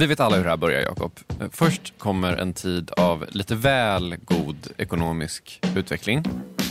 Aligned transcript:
Vi 0.00 0.06
vet 0.06 0.20
alla 0.20 0.36
hur 0.36 0.44
det 0.44 0.50
här 0.50 0.56
börjar, 0.56 0.80
Jakob. 0.80 1.12
Först 1.52 1.98
kommer 1.98 2.32
en 2.32 2.54
tid 2.54 2.90
av 2.90 3.26
lite 3.28 3.54
väl 3.54 4.16
god 4.16 4.68
ekonomisk 4.76 5.60
utveckling. 5.76 6.22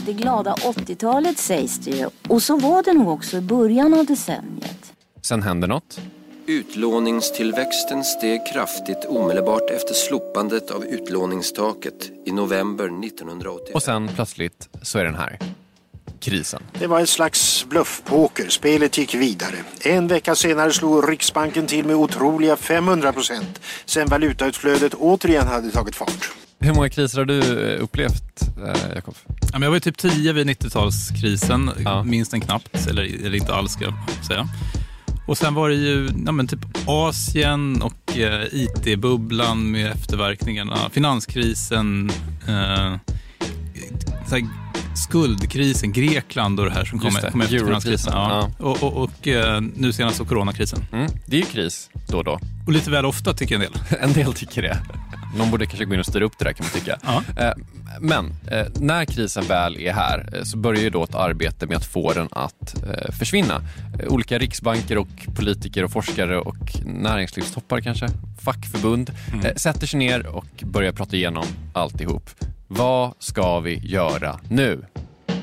Det 0.06 0.12
glada 0.12 0.54
80-talet 0.54 1.38
sägs 1.38 1.78
det 1.78 1.90
ju. 1.90 2.06
Och 2.28 2.42
så 2.42 2.58
var 2.58 2.82
det 2.82 2.92
nog 2.92 3.08
också 3.08 3.36
i 3.36 3.40
början 3.40 3.94
av 3.94 4.06
decenniet. 4.06 4.92
Sen 5.22 5.42
händer 5.42 5.68
något. 5.68 6.00
Utlåningstillväxten 6.46 8.04
steg 8.04 8.40
kraftigt 8.52 9.04
omedelbart 9.08 9.70
efter 9.70 9.94
slopandet 9.94 10.70
av 10.70 10.84
utlåningstaket 10.84 12.10
i 12.26 12.32
november 12.32 12.84
1980. 13.06 13.74
Och 13.74 13.82
sen 13.82 14.08
plötsligt 14.08 14.68
så 14.82 14.98
är 14.98 15.04
den 15.04 15.14
här. 15.14 15.38
Krisen. 16.20 16.62
Det 16.78 16.86
var 16.86 17.00
ett 17.00 17.08
slags 17.08 17.66
bluffpoker. 17.68 18.48
Spelet 18.48 18.98
gick 18.98 19.14
vidare. 19.14 19.56
En 19.80 20.08
vecka 20.08 20.34
senare 20.34 20.72
slog 20.72 21.10
Riksbanken 21.10 21.66
till 21.66 21.84
med 21.86 21.96
otroliga 21.96 22.56
500 22.56 23.12
procent 23.12 23.60
sen 23.84 24.08
valutautflödet 24.08 24.94
återigen 24.94 25.46
hade 25.46 25.70
tagit 25.70 25.96
fart. 25.96 26.30
Hur 26.60 26.74
många 26.74 26.88
kriser 26.88 27.18
har 27.18 27.24
du 27.24 27.72
eh, 27.74 27.82
upplevt, 27.82 28.40
eh, 28.66 28.94
Jakob? 28.94 29.14
Ja, 29.26 29.34
men 29.52 29.62
jag 29.62 29.70
var 29.70 29.76
ju 29.76 29.80
typ 29.80 29.98
10 29.98 30.32
vid 30.32 30.46
90-talskrisen, 30.46 31.70
Ja. 31.84 32.02
minst 32.02 32.32
en 32.32 32.40
knappt, 32.40 32.86
eller, 32.86 33.02
eller 33.02 33.34
inte 33.34 33.54
alls 33.54 33.72
ska 33.72 33.84
jag 33.84 33.94
säga. 34.26 34.48
Och 35.26 35.38
sen 35.38 35.54
var 35.54 35.68
det 35.68 35.74
ju 35.74 36.08
ja, 36.26 36.32
men 36.32 36.48
typ 36.48 36.58
Asien 36.86 37.82
och 37.82 38.16
eh, 38.18 38.46
IT-bubblan 38.52 39.70
med 39.70 39.92
efterverkningarna, 39.92 40.76
finanskrisen, 40.92 42.10
eh, 42.48 42.94
skuldkrisen, 45.08 45.92
Grekland 45.92 46.60
och 46.60 46.66
det 46.66 46.72
här 46.72 46.84
som 46.84 46.98
kom, 46.98 47.14
det, 47.22 47.30
kom 47.30 47.40
efter 47.40 47.58
finanskrisen. 47.58 48.12
Ja. 48.12 48.50
Och, 48.58 48.82
och, 48.82 48.96
och 48.96 49.28
eh, 49.28 49.60
nu 49.76 49.92
senast 49.92 50.16
så 50.16 50.24
coronakrisen. 50.24 50.84
Mm, 50.92 51.10
det 51.26 51.36
är 51.36 51.40
ju 51.40 51.46
kris 51.46 51.90
då 52.08 52.18
och 52.18 52.24
då. 52.24 52.40
Och 52.66 52.72
lite 52.72 52.90
väl 52.90 53.06
ofta 53.06 53.34
tycker 53.34 53.54
en 53.54 53.60
del. 53.60 53.72
En 54.00 54.12
del 54.12 54.32
tycker 54.32 54.62
det. 54.62 54.78
Någon 55.38 55.50
borde 55.50 55.66
kanske 55.66 55.84
gå 55.84 55.94
in 55.94 56.00
och 56.00 56.06
styra 56.06 56.24
upp 56.24 56.38
det 56.38 56.44
där 56.44 56.52
kan 56.52 56.66
man 56.66 56.80
tycka. 56.80 56.98
Ja. 57.02 57.44
Eh, 57.44 57.52
Men 58.00 58.32
eh, 58.50 58.66
när 58.80 59.04
krisen 59.04 59.44
väl 59.44 59.76
är 59.76 59.92
här 59.92 60.42
så 60.44 60.56
börjar 60.56 60.82
ju 60.82 60.90
då 60.90 61.04
ett 61.04 61.14
arbete 61.14 61.66
med 61.66 61.76
att 61.76 61.86
få 61.86 62.12
den 62.12 62.28
att 62.32 62.74
försvinna. 63.18 63.62
Olika 64.08 64.38
riksbanker 64.38 64.98
och 64.98 65.08
politiker 65.36 65.84
och 65.84 65.90
forskare 65.90 66.38
och 66.38 66.56
näringslivstoppar 66.84 67.80
kanske, 67.80 68.08
fackförbund 68.42 69.10
eh, 69.44 69.54
sätter 69.56 69.86
sig 69.86 69.98
ner 69.98 70.26
och 70.26 70.64
börjar 70.64 70.92
prata 70.92 71.16
igenom 71.16 71.44
alltihop. 71.72 72.30
Vad 72.72 73.14
ska 73.18 73.60
vi 73.60 73.78
göra 73.78 74.40
nu? 74.50 74.84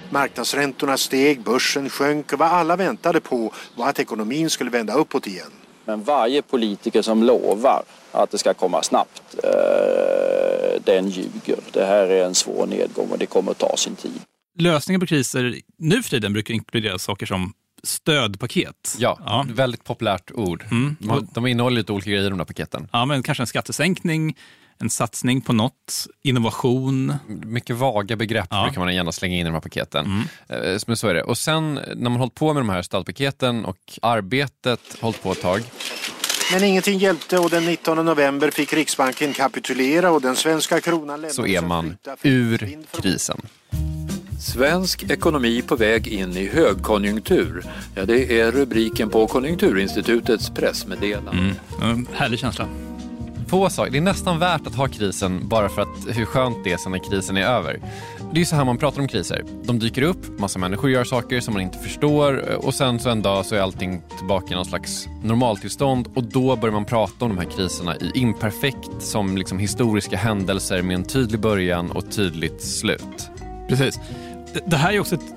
Marknadsräntorna 0.09 0.97
steg, 0.97 1.42
börsen 1.44 1.89
sjönk 1.89 2.33
och 2.33 2.39
vad 2.39 2.47
alla 2.47 2.75
väntade 2.75 3.20
på 3.22 3.53
var 3.75 3.89
att 3.89 4.00
ekonomin 4.00 4.50
skulle 4.50 4.70
vända 4.70 4.94
uppåt 4.94 5.28
igen. 5.28 5.52
Men 5.86 6.03
varje 6.03 6.42
politiker 6.42 7.02
som 7.02 7.23
lovar 7.23 7.83
att 8.11 8.31
det 8.31 8.38
ska 8.38 8.53
komma 8.53 8.83
snabbt, 8.83 9.36
eh, 9.44 10.81
den 10.83 11.09
ljuger. 11.09 11.59
Det 11.73 11.86
här 11.86 12.08
är 12.08 12.25
en 12.25 12.36
svår 12.36 12.67
nedgång 12.67 13.09
och 13.11 13.17
det 13.17 13.25
kommer 13.25 13.52
att 13.52 13.58
ta 13.58 13.78
sin 13.78 13.95
tid. 13.95 14.20
Lösningen 14.59 15.00
på 15.00 15.05
kriser 15.05 15.55
nu 15.78 16.03
för 16.03 16.09
tiden 16.09 16.33
brukar 16.33 16.53
inkludera 16.53 17.00
saker 17.00 17.25
som 17.25 17.53
stödpaket. 17.83 18.95
Ja, 19.00 19.17
Ja. 19.25 19.45
väldigt 19.50 19.83
populärt 19.83 20.31
ord. 20.31 20.64
Mm. 20.72 20.95
De, 21.00 21.28
de 21.33 21.48
innehåller 21.48 21.78
lite 21.78 21.92
olika 21.92 22.09
grejer 22.09 22.30
de 22.30 22.38
där 22.38 22.45
paketen. 22.45 22.88
Ja, 22.92 23.05
men 23.05 23.23
kanske 23.23 23.44
en 23.44 23.48
skattesänkning, 23.48 24.38
en 24.80 24.89
satsning 24.89 25.42
på 25.42 25.53
något, 25.53 26.08
innovation. 26.23 27.14
Mycket 27.28 27.75
vaga 27.75 28.16
begrepp 28.16 28.47
Ja. 28.50 28.64
brukar 28.64 28.81
man 28.81 28.95
gärna 28.95 29.11
slänga 29.11 29.36
in 29.36 29.42
i 29.42 29.44
de 29.44 29.53
här 29.53 29.59
paketen. 29.61 30.23
Eh, 30.50 30.58
Men 30.88 30.97
så 30.97 31.08
är 31.08 31.14
det. 31.14 31.23
Och 31.23 31.38
sen 31.38 31.73
när 31.73 32.09
man 32.09 32.16
hållit 32.16 32.36
på 32.36 32.53
med 32.53 32.61
de 32.61 32.70
här 32.70 32.81
stödpaketen 32.81 33.66
och 33.66 33.78
arbetet 34.02 34.80
hållit 35.02 35.23
på 35.23 35.31
ett 35.31 35.42
tag. 35.42 35.64
Men 36.52 36.64
ingenting 36.64 37.00
hjälpte 37.00 37.38
och 37.39 37.50
den 37.50 37.66
19 37.66 38.05
november 38.05 38.52
fick 38.52 38.73
Riksbanken 38.73 39.33
kapitulera 39.33 40.11
och 40.11 40.22
den 40.22 40.36
svenska 40.36 40.81
kronan 40.81 41.08
lämnades 41.08 41.36
så 41.36 41.48
är 41.48 41.61
man 41.61 41.98
ur 42.23 42.77
krisen. 43.02 43.42
Svensk 44.39 45.04
ekonomi 45.04 45.61
på 45.61 45.76
väg 45.76 46.08
in 46.08 46.38
i 46.38 46.48
högkonjunktur. 46.49 47.64
Ja, 47.95 48.05
det 48.05 48.39
är 48.39 48.52
rubriken 48.52 49.09
på 49.09 49.27
Konjunkturinstitutets 49.27 50.49
pressmeddelande. 50.49 51.55
Mm. 51.82 52.08
Härlig 52.14 52.39
känsla. 52.39 52.67
Få 53.47 53.69
saker. 53.69 53.91
Det 53.91 53.97
är 53.97 54.02
nästan 54.02 54.39
värt 54.39 54.67
att 54.67 54.75
ha 54.75 54.87
krisen 54.87 55.47
bara 55.47 55.69
för 55.69 55.81
att 55.81 56.17
hur 56.17 56.25
skönt 56.25 56.63
det 56.63 56.71
är 56.71 56.77
sen 56.77 56.91
när 56.91 56.99
krisen 56.99 57.37
är 57.37 57.45
över. 57.45 57.80
Det 58.31 58.37
är 58.37 58.39
ju 58.39 58.45
så 58.45 58.55
här 58.55 58.65
man 58.65 58.77
pratar 58.77 59.02
om 59.02 59.08
kriser. 59.08 59.43
De 59.63 59.80
dyker 59.80 60.02
upp, 60.02 60.39
massa 60.39 60.59
människor 60.59 60.89
gör 60.89 61.03
saker 61.03 61.41
som 61.41 61.53
man 61.53 61.63
inte 61.63 61.77
förstår 61.77 62.55
och 62.65 62.73
sen 62.73 62.99
så 62.99 63.09
en 63.09 63.21
dag 63.21 63.45
så 63.45 63.55
är 63.55 63.59
allting 63.59 64.02
tillbaka 64.17 64.53
i 64.53 64.55
någon 64.55 64.65
slags 64.65 65.08
normaltillstånd 65.23 66.09
och 66.15 66.23
då 66.23 66.55
börjar 66.55 66.73
man 66.73 66.85
prata 66.85 67.25
om 67.25 67.35
de 67.35 67.37
här 67.37 67.52
kriserna 67.58 67.95
i 67.95 68.11
imperfekt 68.15 68.89
som 68.99 69.37
liksom 69.37 69.59
historiska 69.59 70.17
händelser 70.17 70.81
med 70.81 70.95
en 70.95 71.03
tydlig 71.03 71.39
början 71.39 71.91
och 71.91 72.11
tydligt 72.11 72.61
slut. 72.61 73.29
Precis. 73.69 73.99
Det, 74.65 74.77
här 74.77 74.93
är 74.93 74.99
också 74.99 75.15
ett, 75.15 75.35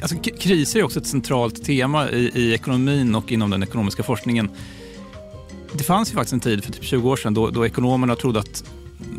alltså, 0.00 0.16
kriser 0.16 0.80
är 0.80 0.84
också 0.84 0.98
ett 0.98 1.06
centralt 1.06 1.64
tema 1.64 2.10
i, 2.10 2.30
i 2.34 2.54
ekonomin 2.54 3.14
och 3.14 3.32
inom 3.32 3.50
den 3.50 3.62
ekonomiska 3.62 4.02
forskningen. 4.02 4.50
Det 5.78 5.84
fanns 5.84 6.10
ju 6.10 6.14
faktiskt 6.14 6.32
en 6.32 6.40
tid 6.40 6.64
för 6.64 6.72
typ 6.72 6.84
20 6.84 7.10
år 7.10 7.16
sedan 7.16 7.34
då, 7.34 7.50
då 7.50 7.66
ekonomerna 7.66 8.16
trodde 8.16 8.38
att 8.38 8.64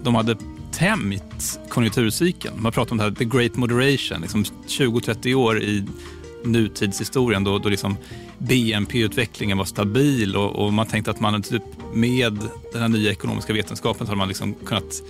de 0.03 0.15
hade 0.15 0.35
tämjt 0.71 1.59
konjunkturcykeln. 1.69 2.61
Man 2.61 2.71
pratar 2.71 2.91
om 2.91 2.97
det 2.97 3.03
här, 3.03 3.11
the 3.11 3.25
great 3.25 3.55
moderation, 3.55 4.21
liksom 4.21 4.43
20-30 4.43 5.33
år 5.33 5.61
i 5.61 5.85
nutidshistorien 6.43 7.43
då, 7.43 7.59
då 7.59 7.69
liksom 7.69 7.97
BNP-utvecklingen 8.37 9.57
var 9.57 9.65
stabil 9.65 10.35
och, 10.35 10.55
och 10.55 10.73
man 10.73 10.85
tänkte 10.87 11.11
att 11.11 11.19
man 11.19 11.41
typ 11.41 11.63
med 11.93 12.39
den 12.73 12.81
här 12.81 12.89
nya 12.89 13.11
ekonomiska 13.11 13.53
vetenskapen 13.53 14.07
hade 14.07 14.17
man 14.17 14.27
liksom 14.27 14.53
kunnat 14.53 15.01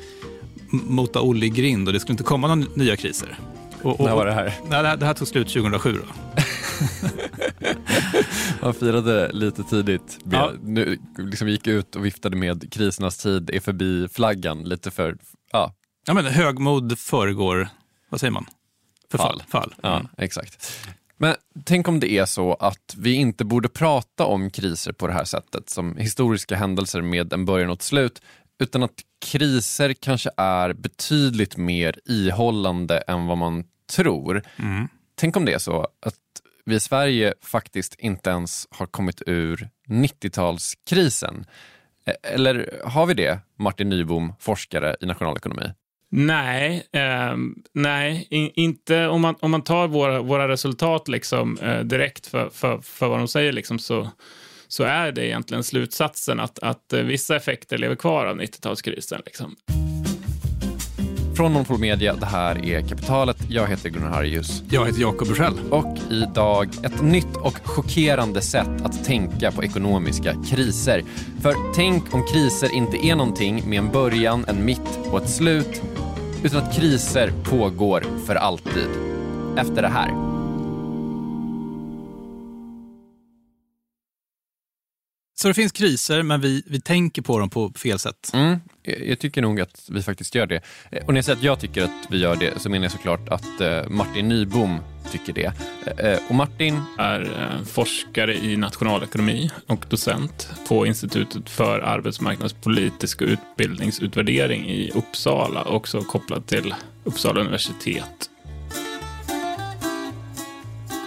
mota 0.69 1.21
Olle 1.21 1.45
i 1.45 1.49
grind 1.49 1.87
och 1.87 1.93
det 1.93 1.99
skulle 1.99 2.13
inte 2.13 2.23
komma 2.23 2.55
några 2.55 2.69
nya 2.75 2.95
kriser. 2.95 3.39
Och, 3.81 3.99
och, 3.99 4.05
När 4.05 4.15
var 4.15 4.25
det 4.25 4.33
här? 4.33 4.53
Nej, 4.69 4.81
det, 4.81 4.87
här, 4.87 4.97
det 4.97 5.05
här 5.05 5.13
tog 5.13 5.27
slut 5.27 5.47
2007. 5.47 5.99
Man 8.61 8.73
firade 8.73 9.31
lite 9.31 9.63
tidigt. 9.63 10.19
Ja. 10.31 10.51
nu, 10.63 10.97
liksom 11.17 11.49
gick 11.49 11.67
ut 11.67 11.95
och 11.95 12.05
viftade 12.05 12.35
med 12.37 12.71
krisernas 12.73 13.17
tid 13.17 13.49
är 13.49 13.59
förbi 13.59 14.07
flaggan 14.07 14.63
lite 14.63 14.91
för, 14.91 15.17
ja, 15.51 15.73
Ja, 16.05 16.13
men 16.13 16.25
högmod 16.25 16.99
föregår, 16.99 17.69
vad 18.09 18.19
säger 18.19 18.31
man? 18.31 18.45
Förfall. 19.11 19.43
Fall. 19.47 19.73
Ja, 19.81 19.95
Mm. 19.95 20.07
exakt. 20.17 20.77
Men 21.17 21.35
tänk 21.65 21.87
om 21.87 21.99
det 21.99 22.11
är 22.11 22.25
så 22.25 22.53
att 22.53 22.95
vi 22.97 23.13
inte 23.13 23.45
borde 23.45 23.69
prata 23.69 24.25
om 24.25 24.49
kriser 24.49 24.91
på 24.91 25.07
det 25.07 25.13
här 25.13 25.23
sättet, 25.23 25.69
som 25.69 25.97
historiska 25.97 26.55
händelser 26.55 27.01
med 27.01 27.33
en 27.33 27.45
början 27.45 27.69
och 27.69 27.75
ett 27.75 27.81
slut, 27.81 28.21
utan 28.59 28.83
att 28.83 28.91
kriser 29.25 29.93
kanske 29.93 30.29
är 30.37 30.73
betydligt 30.73 31.57
mer 31.57 31.95
ihållande 32.05 32.97
än 32.97 33.25
vad 33.27 33.37
man 33.37 33.63
tror. 33.91 34.43
Mm. 34.57 34.87
Tänk 35.15 35.37
om 35.37 35.45
det 35.45 35.53
är 35.53 35.59
så 35.59 35.81
att 36.05 36.15
vi 36.69 36.75
i 36.75 36.79
Sverige 36.79 37.33
faktiskt 37.41 37.95
inte 37.99 38.29
ens 38.29 38.67
har 38.71 38.85
kommit 38.85 39.21
ur 39.25 39.69
90-talskrisen. 39.87 41.45
E, 42.05 42.11
eller 42.23 42.81
har 42.85 43.05
vi 43.05 43.13
det, 43.13 43.39
Martin 43.59 43.89
Nybom, 43.89 44.33
forskare 44.39 44.95
i 45.01 45.05
nationalekonomi? 45.05 45.63
Nej, 46.11 46.87
eh, 46.93 47.35
nej 47.73 48.27
in, 48.29 48.51
inte 48.55 49.07
om 49.07 49.21
man, 49.21 49.35
om 49.39 49.51
man 49.51 49.61
tar 49.61 49.87
våra, 49.87 50.21
våra 50.21 50.47
resultat 50.47 51.07
liksom, 51.07 51.57
eh, 51.57 51.79
direkt 51.79 52.27
för, 52.27 52.49
för, 52.49 52.81
för 52.81 53.07
vad 53.07 53.19
de 53.19 53.27
säger 53.27 53.51
liksom, 53.51 53.79
så, 53.79 54.09
så 54.67 54.83
är 54.83 55.11
det 55.11 55.27
egentligen 55.27 55.63
slutsatsen 55.63 56.39
att, 56.39 56.59
att 56.59 56.93
vissa 56.93 57.35
effekter 57.35 57.77
lever 57.77 57.95
kvar 57.95 58.25
av 58.25 58.41
90-talskrisen. 58.41 59.21
Liksom. 59.25 59.55
Från 61.39 61.53
Monopol 61.53 61.79
Media, 61.79 62.15
det 62.15 62.25
här 62.25 62.65
är 62.65 62.81
Kapitalet. 62.81 63.37
Jag 63.49 63.67
heter 63.67 63.89
Gunnar 63.89 64.09
Harrius. 64.09 64.63
Jag 64.69 64.85
heter 64.85 65.01
Jakob 65.01 65.27
Bursell. 65.27 65.53
Och 65.69 65.97
idag 66.09 66.69
ett 66.83 67.01
nytt 67.01 67.35
och 67.35 67.59
chockerande 67.63 68.41
sätt 68.41 68.81
att 68.83 69.05
tänka 69.05 69.51
på 69.51 69.63
ekonomiska 69.63 70.35
kriser. 70.49 71.03
För 71.41 71.53
tänk 71.75 72.13
om 72.13 72.23
kriser 72.27 72.73
inte 72.73 73.05
är 73.05 73.15
någonting 73.15 73.69
med 73.69 73.79
en 73.79 73.91
början, 73.91 74.45
en 74.47 74.65
mitt 74.65 74.99
och 75.11 75.21
ett 75.21 75.29
slut, 75.29 75.81
utan 76.43 76.63
att 76.63 76.75
kriser 76.75 77.31
pågår 77.43 78.03
för 78.25 78.35
alltid. 78.35 78.89
Efter 79.57 79.81
det 79.81 79.87
här. 79.87 80.38
Så 85.41 85.47
det 85.47 85.53
finns 85.53 85.71
kriser, 85.71 86.23
men 86.23 86.41
vi, 86.41 86.63
vi 86.67 86.81
tänker 86.81 87.21
på 87.21 87.39
dem 87.39 87.49
på 87.49 87.71
fel 87.75 87.99
sätt. 87.99 88.31
Mm, 88.33 88.59
jag 88.83 89.19
tycker 89.19 89.41
nog 89.41 89.61
att 89.61 89.85
vi 89.89 90.01
faktiskt 90.01 90.35
gör 90.35 90.45
det. 90.45 90.61
Eh, 90.91 91.05
Och 91.05 91.13
när 91.13 91.17
jag 91.17 91.25
säger 91.25 91.37
att 91.37 91.43
jag 91.43 91.59
tycker 91.59 91.83
att 91.83 92.07
vi 92.09 92.17
gör 92.17 92.35
det 92.35 92.59
så 92.61 92.69
menar 92.69 92.85
jag 92.85 92.91
såklart 92.91 93.29
att 93.29 93.61
eh, 93.61 93.89
Martin 93.89 94.29
Nybom 94.29 94.79
tycker 95.11 95.33
det. 95.33 95.51
Eh, 95.97 96.19
Och 96.29 96.35
Martin, 96.35 96.81
är 96.97 97.29
forskare 97.65 98.35
i 98.35 98.57
nationalekonomi 98.57 99.49
och 99.67 99.85
docent 99.89 100.49
på 100.67 100.85
Institutet 100.85 101.49
för 101.49 101.79
arbetsmarknadspolitisk 101.79 103.21
utbildningsutvärdering 103.21 104.69
i 104.69 104.91
Uppsala, 104.95 105.63
också 105.63 106.01
kopplat 106.01 106.47
till 106.47 106.75
Uppsala 107.03 107.41
universitet. 107.41 108.29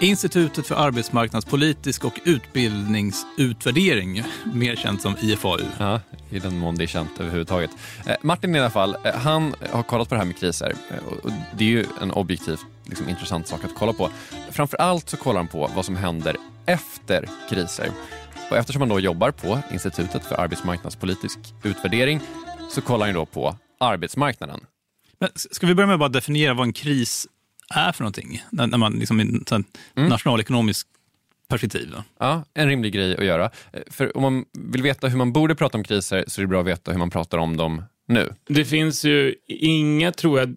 Institutet 0.02 0.66
för 0.66 0.74
arbetsmarknadspolitisk 0.74 2.04
och 2.04 2.20
utbildningsutvärdering, 2.24 4.22
mer 4.54 4.76
känt 4.76 5.02
som 5.02 5.16
IFAU. 5.20 5.58
Ja, 5.78 6.00
i 6.30 6.38
den 6.38 6.58
mån 6.58 6.74
det 6.74 6.84
är 6.84 6.86
känt 6.86 7.20
överhuvudtaget. 7.20 7.70
Eh, 8.06 8.16
Martin 8.22 8.54
i 8.54 8.60
alla 8.60 8.70
fall, 8.70 8.96
eh, 9.04 9.14
han 9.14 9.54
har 9.72 9.82
kollat 9.82 10.08
på 10.08 10.14
det 10.14 10.18
här 10.18 10.26
med 10.26 10.38
kriser 10.38 10.74
eh, 10.90 11.04
och 11.06 11.30
det 11.58 11.64
är 11.64 11.68
ju 11.68 11.86
en 12.00 12.10
objektivt 12.10 12.60
liksom, 12.84 13.08
intressant 13.08 13.46
sak 13.46 13.64
att 13.64 13.74
kolla 13.74 13.92
på. 13.92 14.10
Framför 14.50 14.76
allt 14.76 15.08
så 15.08 15.16
kollar 15.16 15.40
han 15.40 15.48
på 15.48 15.70
vad 15.74 15.84
som 15.84 15.96
händer 15.96 16.36
efter 16.66 17.28
kriser. 17.50 17.90
Och 18.50 18.56
eftersom 18.56 18.82
han 18.82 18.88
då 18.88 19.00
jobbar 19.00 19.30
på 19.30 19.58
Institutet 19.72 20.24
för 20.24 20.40
arbetsmarknadspolitisk 20.40 21.38
utvärdering 21.62 22.20
så 22.70 22.80
kollar 22.80 23.06
han 23.06 23.14
då 23.14 23.26
på 23.26 23.56
arbetsmarknaden. 23.80 24.60
Men 25.18 25.30
ska 25.34 25.66
vi 25.66 25.74
börja 25.74 25.86
med 25.86 25.94
att 25.94 26.00
bara 26.00 26.08
definiera 26.08 26.54
vad 26.54 26.66
en 26.66 26.72
kris 26.72 27.26
är 27.72 27.92
för 27.92 28.02
någonting? 28.02 28.42
När, 28.50 28.66
när 28.66 28.78
man 28.78 28.92
liksom 28.92 29.20
i 29.20 29.22
en 29.22 29.44
mm. 29.96 30.08
nationalekonomisk 30.08 30.86
perspektiv. 31.48 31.94
Ja, 32.18 32.44
en 32.54 32.68
rimlig 32.68 32.92
grej 32.92 33.16
att 33.16 33.24
göra. 33.24 33.50
För 33.90 34.16
om 34.16 34.22
man 34.22 34.44
vill 34.52 34.82
veta 34.82 35.08
hur 35.08 35.16
man 35.16 35.32
borde 35.32 35.54
prata 35.54 35.78
om 35.78 35.84
kriser 35.84 36.24
så 36.26 36.40
är 36.40 36.42
det 36.42 36.48
bra 36.48 36.60
att 36.60 36.66
veta 36.66 36.90
hur 36.90 36.98
man 36.98 37.10
pratar 37.10 37.38
om 37.38 37.56
dem 37.56 37.82
nu. 38.08 38.34
Det 38.48 38.64
finns 38.64 39.04
ju 39.04 39.34
inga, 39.46 40.12
tror 40.12 40.38
jag, 40.38 40.56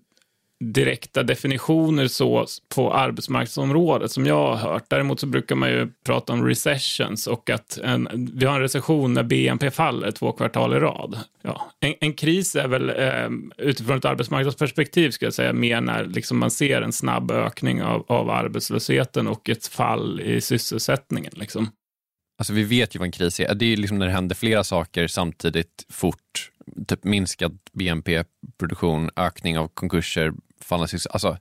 direkta 0.74 1.24
definitioner 1.24 2.08
så 2.08 2.46
på 2.76 2.94
arbetsmarknadsområdet 2.94 4.12
som 4.12 4.26
jag 4.26 4.56
har 4.56 4.56
hört. 4.56 4.84
Däremot 4.88 5.20
så 5.20 5.28
brukar 5.28 5.56
man 5.56 5.70
ju 5.70 5.88
prata 6.06 6.34
om 6.34 6.46
recessions 6.48 7.28
och 7.28 7.50
att 7.50 7.78
en, 7.78 8.30
vi 8.34 8.46
har 8.46 8.56
en 8.56 8.62
recession 8.62 9.14
när 9.14 9.24
BNP 9.24 9.72
faller 9.72 10.12
två 10.12 10.32
kvartal 10.32 10.74
i 10.74 10.80
rad. 10.80 11.20
Ja, 11.42 11.72
en, 11.80 11.94
en 12.00 12.14
kris 12.14 12.56
är 12.56 12.68
väl 12.68 12.90
eh, 12.90 13.30
utifrån 13.68 13.98
ett 13.98 14.06
arbetsmarknadsperspektiv 14.06 15.12
ska 15.12 15.26
jag 15.26 15.34
säga 15.34 15.54
mer 15.54 15.82
när 15.82 16.06
liksom 16.06 16.38
man 16.38 16.52
ser 16.52 16.82
en 16.82 16.94
snabb 16.94 17.32
ökning 17.32 17.84
av, 17.84 18.06
av 18.08 18.30
arbetslösheten 18.30 19.28
och 19.28 19.50
ett 19.50 19.68
fall 19.68 20.22
i 20.22 20.42
sysselsättningen. 20.42 21.34
Liksom. 21.36 21.70
Alltså 22.38 22.54
vi 22.54 22.64
vet 22.64 22.96
ju 22.96 23.00
vad 23.00 23.06
en 23.06 23.12
kris 23.12 23.40
är. 23.40 23.56
Det 23.56 23.66
är 23.66 23.78
liksom 23.78 24.00
när 24.00 24.06
det 24.06 24.12
händer 24.12 24.36
flera 24.36 24.64
saker 24.64 25.08
samtidigt 25.08 25.86
fort. 25.90 26.52
Typ 26.88 27.04
minskad 27.04 27.58
BNP-produktion, 27.74 29.10
ökning 29.16 29.58
av 29.58 29.68
konkurser, 29.68 30.34
fallande 30.62 30.98
Alltså, 31.10 31.38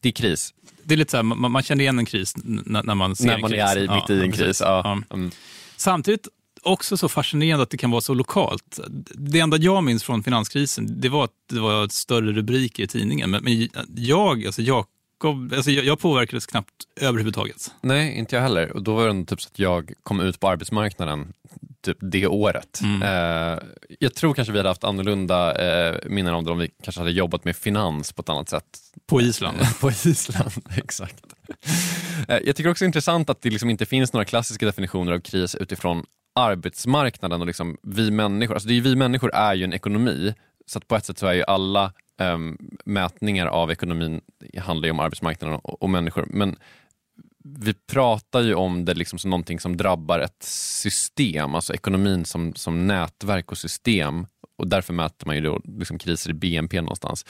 det 0.00 0.08
är 0.08 0.12
kris. 0.12 0.54
Det 0.82 0.94
är 0.94 0.98
lite 0.98 1.10
så 1.10 1.16
här, 1.16 1.22
man, 1.22 1.50
man 1.50 1.62
känner 1.62 1.82
igen 1.82 1.98
en 1.98 2.06
kris 2.06 2.34
när, 2.36 2.94
man 2.94 3.16
ser 3.16 3.26
när 3.26 3.38
man 3.38 3.52
en 3.52 3.58
kris. 3.58 3.76
är 3.76 3.94
mitt 3.94 4.10
i 4.10 4.20
en 4.20 4.32
kris. 4.32 4.60
Ja. 4.60 5.02
Mm. 5.10 5.30
Samtidigt 5.76 6.28
också 6.62 6.96
så 6.96 7.08
fascinerande 7.08 7.62
att 7.62 7.70
det 7.70 7.76
kan 7.76 7.90
vara 7.90 8.00
så 8.00 8.14
lokalt. 8.14 8.80
Det 9.14 9.40
enda 9.40 9.56
jag 9.56 9.84
minns 9.84 10.04
från 10.04 10.22
finanskrisen 10.22 11.00
det 11.00 11.08
var 11.08 11.24
att 11.24 11.30
det 11.50 11.60
var 11.60 11.88
större 11.88 12.32
rubriker 12.32 12.82
i 12.82 12.86
tidningen. 12.86 13.30
Men, 13.30 13.44
men 13.44 13.68
jag, 13.94 14.46
alltså 14.46 14.62
jag 14.62 14.86
alltså 15.56 15.70
jag, 15.70 15.84
jag 15.84 15.98
påverkades 15.98 16.46
knappt 16.46 16.72
överhuvudtaget. 17.00 17.74
Nej, 17.80 18.18
inte 18.18 18.36
jag 18.36 18.42
heller. 18.42 18.72
Och 18.72 18.82
då 18.82 18.94
var 18.94 19.08
det 19.08 19.24
typ 19.24 19.42
så 19.42 19.48
att 19.48 19.58
jag 19.58 19.92
kom 20.02 20.20
ut 20.20 20.40
på 20.40 20.48
arbetsmarknaden 20.48 21.32
typ 21.86 21.98
det 22.00 22.26
året. 22.26 22.80
Mm. 22.82 23.02
Eh, 23.02 23.58
jag 23.98 24.14
tror 24.14 24.34
kanske 24.34 24.52
vi 24.52 24.58
hade 24.58 24.68
haft 24.68 24.84
annorlunda 24.84 25.54
eh, 25.54 25.98
minnen 26.06 26.34
om 26.34 26.44
det 26.44 26.50
om 26.50 26.58
vi 26.58 26.70
kanske 26.82 27.00
hade 27.00 27.10
jobbat 27.10 27.44
med 27.44 27.56
finans 27.56 28.12
på 28.12 28.22
ett 28.22 28.28
annat 28.28 28.48
sätt. 28.48 28.64
På 29.06 29.20
Island? 29.20 29.56
på 29.80 29.90
Island, 29.90 30.52
exakt. 30.76 31.24
Eh, 32.28 32.38
jag 32.44 32.56
tycker 32.56 32.70
också 32.70 32.82
det 32.82 32.86
är 32.86 32.88
intressant 32.88 33.30
att 33.30 33.42
det 33.42 33.50
liksom 33.50 33.70
inte 33.70 33.86
finns 33.86 34.12
några 34.12 34.24
klassiska 34.24 34.66
definitioner 34.66 35.12
av 35.12 35.20
kris 35.20 35.54
utifrån 35.54 36.04
arbetsmarknaden 36.34 37.40
och 37.40 37.46
liksom 37.46 37.76
vi 37.82 38.10
människor. 38.10 38.54
Alltså 38.54 38.68
det 38.68 38.76
är, 38.76 38.80
vi 38.80 38.96
människor 38.96 39.34
är 39.34 39.54
ju 39.54 39.64
en 39.64 39.72
ekonomi, 39.72 40.34
så 40.66 40.80
på 40.80 40.96
ett 40.96 41.04
sätt 41.04 41.18
så 41.18 41.26
är 41.26 41.32
ju 41.32 41.44
alla 41.44 41.92
um, 42.20 42.58
mätningar 42.84 43.46
av 43.46 43.70
ekonomin 43.70 44.20
handlar 44.58 44.86
ju 44.86 44.90
om 44.90 45.00
arbetsmarknaden 45.00 45.60
och, 45.62 45.82
och, 45.82 45.90
människor. 45.90 46.26
Men 46.30 46.56
vi 47.58 47.74
pratar 47.74 48.42
ju 48.42 48.54
om 48.54 48.84
det 48.84 48.94
liksom 48.94 49.18
som 49.18 49.30
någonting 49.30 49.60
som 49.60 49.76
drabbar 49.76 50.18
ett 50.18 50.42
system, 50.42 51.54
alltså 51.54 51.74
ekonomin 51.74 52.24
som, 52.24 52.54
som 52.54 52.86
nätverk 52.86 53.52
och 53.52 53.58
system. 53.58 54.26
Och 54.58 54.68
därför 54.68 54.92
mäter 54.92 55.26
man 55.26 55.36
ju 55.36 55.42
då 55.42 55.60
liksom 55.64 55.98
kriser 55.98 56.30
i 56.30 56.34
BNP 56.34 56.80
någonstans. 56.80 57.26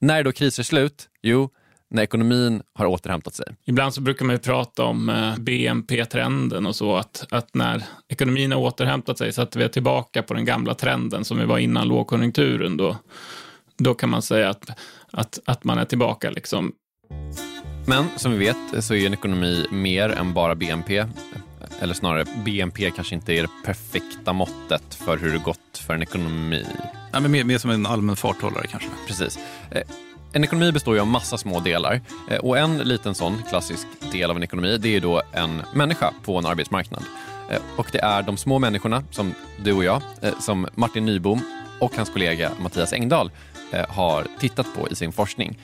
När 0.00 0.18
är 0.18 0.24
då 0.24 0.32
kriser 0.32 0.62
slut? 0.62 1.08
Jo, 1.22 1.50
när 1.90 2.02
ekonomin 2.02 2.62
har 2.74 2.86
återhämtat 2.86 3.34
sig. 3.34 3.46
Ibland 3.64 3.94
så 3.94 4.00
brukar 4.00 4.24
man 4.24 4.34
ju 4.34 4.38
prata 4.38 4.84
om 4.84 5.08
eh, 5.08 5.36
BNP-trenden 5.38 6.66
och 6.66 6.76
så, 6.76 6.96
att, 6.96 7.26
att 7.30 7.54
när 7.54 7.84
ekonomin 8.08 8.52
har 8.52 8.58
återhämtat 8.58 9.18
sig 9.18 9.32
så 9.32 9.42
att 9.42 9.56
vi 9.56 9.64
är 9.64 9.68
tillbaka 9.68 10.22
på 10.22 10.34
den 10.34 10.44
gamla 10.44 10.74
trenden 10.74 11.24
som 11.24 11.38
vi 11.38 11.44
var 11.44 11.58
innan 11.58 11.88
lågkonjunkturen, 11.88 12.76
då, 12.76 12.96
då 13.78 13.94
kan 13.94 14.10
man 14.10 14.22
säga 14.22 14.48
att, 14.50 14.70
att, 15.10 15.38
att 15.44 15.64
man 15.64 15.78
är 15.78 15.84
tillbaka. 15.84 16.30
Liksom. 16.30 16.72
Men 17.86 18.04
som 18.16 18.32
vi 18.32 18.38
vet 18.38 18.84
så 18.84 18.94
är 18.94 19.06
en 19.06 19.14
ekonomi 19.14 19.66
mer 19.70 20.08
än 20.08 20.32
bara 20.32 20.54
BNP. 20.54 21.06
Eller 21.80 21.94
snarare, 21.94 22.24
BNP 22.44 22.90
kanske 22.90 23.14
inte 23.14 23.32
är 23.32 23.42
det 23.42 23.48
perfekta 23.64 24.32
måttet 24.32 24.94
för 24.94 25.16
hur 25.18 25.32
det 25.32 25.38
gått 25.38 25.78
för 25.78 25.94
en 25.94 26.02
ekonomi. 26.02 26.66
Ja, 27.12 27.20
men 27.20 27.30
mer, 27.30 27.44
mer 27.44 27.58
som 27.58 27.70
en 27.70 27.86
allmän 27.86 28.16
farthållare 28.16 28.66
kanske. 28.66 28.88
Precis. 29.06 29.38
Eh, 29.70 29.82
en 30.32 30.44
ekonomi 30.44 30.72
består 30.72 30.94
ju 30.94 31.00
av 31.00 31.06
massa 31.06 31.38
små 31.38 31.60
delar 31.60 32.00
eh, 32.30 32.38
och 32.38 32.58
en 32.58 32.78
liten 32.78 33.14
sån 33.14 33.42
klassisk 33.48 33.86
del 34.12 34.30
av 34.30 34.36
en 34.36 34.42
ekonomi 34.42 34.78
det 34.78 34.96
är 34.96 35.00
då 35.00 35.22
en 35.32 35.62
människa 35.74 36.12
på 36.24 36.38
en 36.38 36.46
arbetsmarknad. 36.46 37.02
Eh, 37.50 37.60
och 37.76 37.88
det 37.92 38.00
är 38.00 38.22
de 38.22 38.36
små 38.36 38.58
människorna 38.58 39.04
som 39.10 39.34
du 39.64 39.72
och 39.72 39.84
jag, 39.84 40.02
som 40.40 40.68
Martin 40.74 41.06
Nybom 41.06 41.40
och 41.80 41.96
hans 41.96 42.10
kollega 42.10 42.50
Mattias 42.58 42.92
Engdahl 42.92 43.30
har 43.88 44.26
tittat 44.38 44.66
på 44.74 44.88
i 44.88 44.94
sin 44.94 45.12
forskning. 45.12 45.58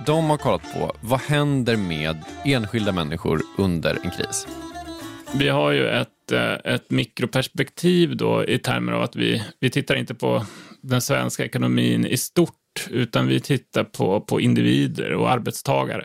De 0.00 0.30
har 0.30 0.36
kollat 0.36 0.72
på 0.72 0.96
vad 1.00 1.20
händer 1.20 1.76
med 1.76 2.16
enskilda 2.44 2.92
människor 2.92 3.42
under 3.58 3.98
en 4.04 4.10
kris. 4.10 4.46
Vi 5.34 5.48
har 5.48 5.70
ju 5.70 5.88
ett, 5.88 6.32
eh, 6.32 6.52
ett 6.74 6.90
mikroperspektiv 6.90 8.16
då 8.16 8.44
i 8.44 8.58
termer 8.58 8.92
av 8.92 9.02
att 9.02 9.16
vi, 9.16 9.42
vi 9.60 9.70
tittar 9.70 9.94
inte 9.94 10.14
på 10.14 10.46
den 10.80 11.00
svenska 11.00 11.44
ekonomin 11.44 12.06
i 12.06 12.16
stort 12.16 12.88
utan 12.90 13.26
vi 13.26 13.40
tittar 13.40 13.84
på, 13.84 14.20
på 14.20 14.40
individer 14.40 15.12
och 15.12 15.30
arbetstagare. 15.30 16.04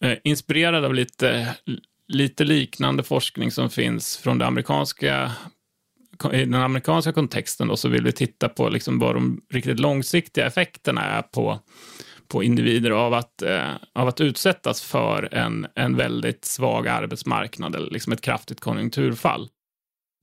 Eh, 0.00 0.18
inspirerad 0.24 0.84
av 0.84 0.94
lite, 0.94 1.56
lite 2.08 2.44
liknande 2.44 3.02
forskning 3.02 3.50
som 3.50 3.70
finns 3.70 4.16
från 4.16 4.38
det 4.38 4.46
amerikanska 4.46 5.32
i 6.32 6.36
den 6.36 6.54
amerikanska 6.54 7.12
kontexten 7.12 7.68
då, 7.68 7.76
så 7.76 7.88
vill 7.88 8.04
vi 8.04 8.12
titta 8.12 8.48
på 8.48 8.68
liksom 8.68 8.98
vad 8.98 9.14
de 9.14 9.40
riktigt 9.52 9.80
långsiktiga 9.80 10.46
effekterna 10.46 11.04
är 11.04 11.22
på, 11.22 11.60
på 12.32 12.42
individer 12.42 12.90
av 12.90 13.14
att, 13.14 13.42
eh, 13.42 13.70
av 13.94 14.08
att 14.08 14.20
utsättas 14.20 14.82
för 14.82 15.34
en, 15.34 15.66
en 15.74 15.96
väldigt 15.96 16.44
svag 16.44 16.88
arbetsmarknad 16.88 17.76
eller 17.76 17.90
liksom 17.90 18.12
ett 18.12 18.20
kraftigt 18.20 18.60
konjunkturfall. 18.60 19.48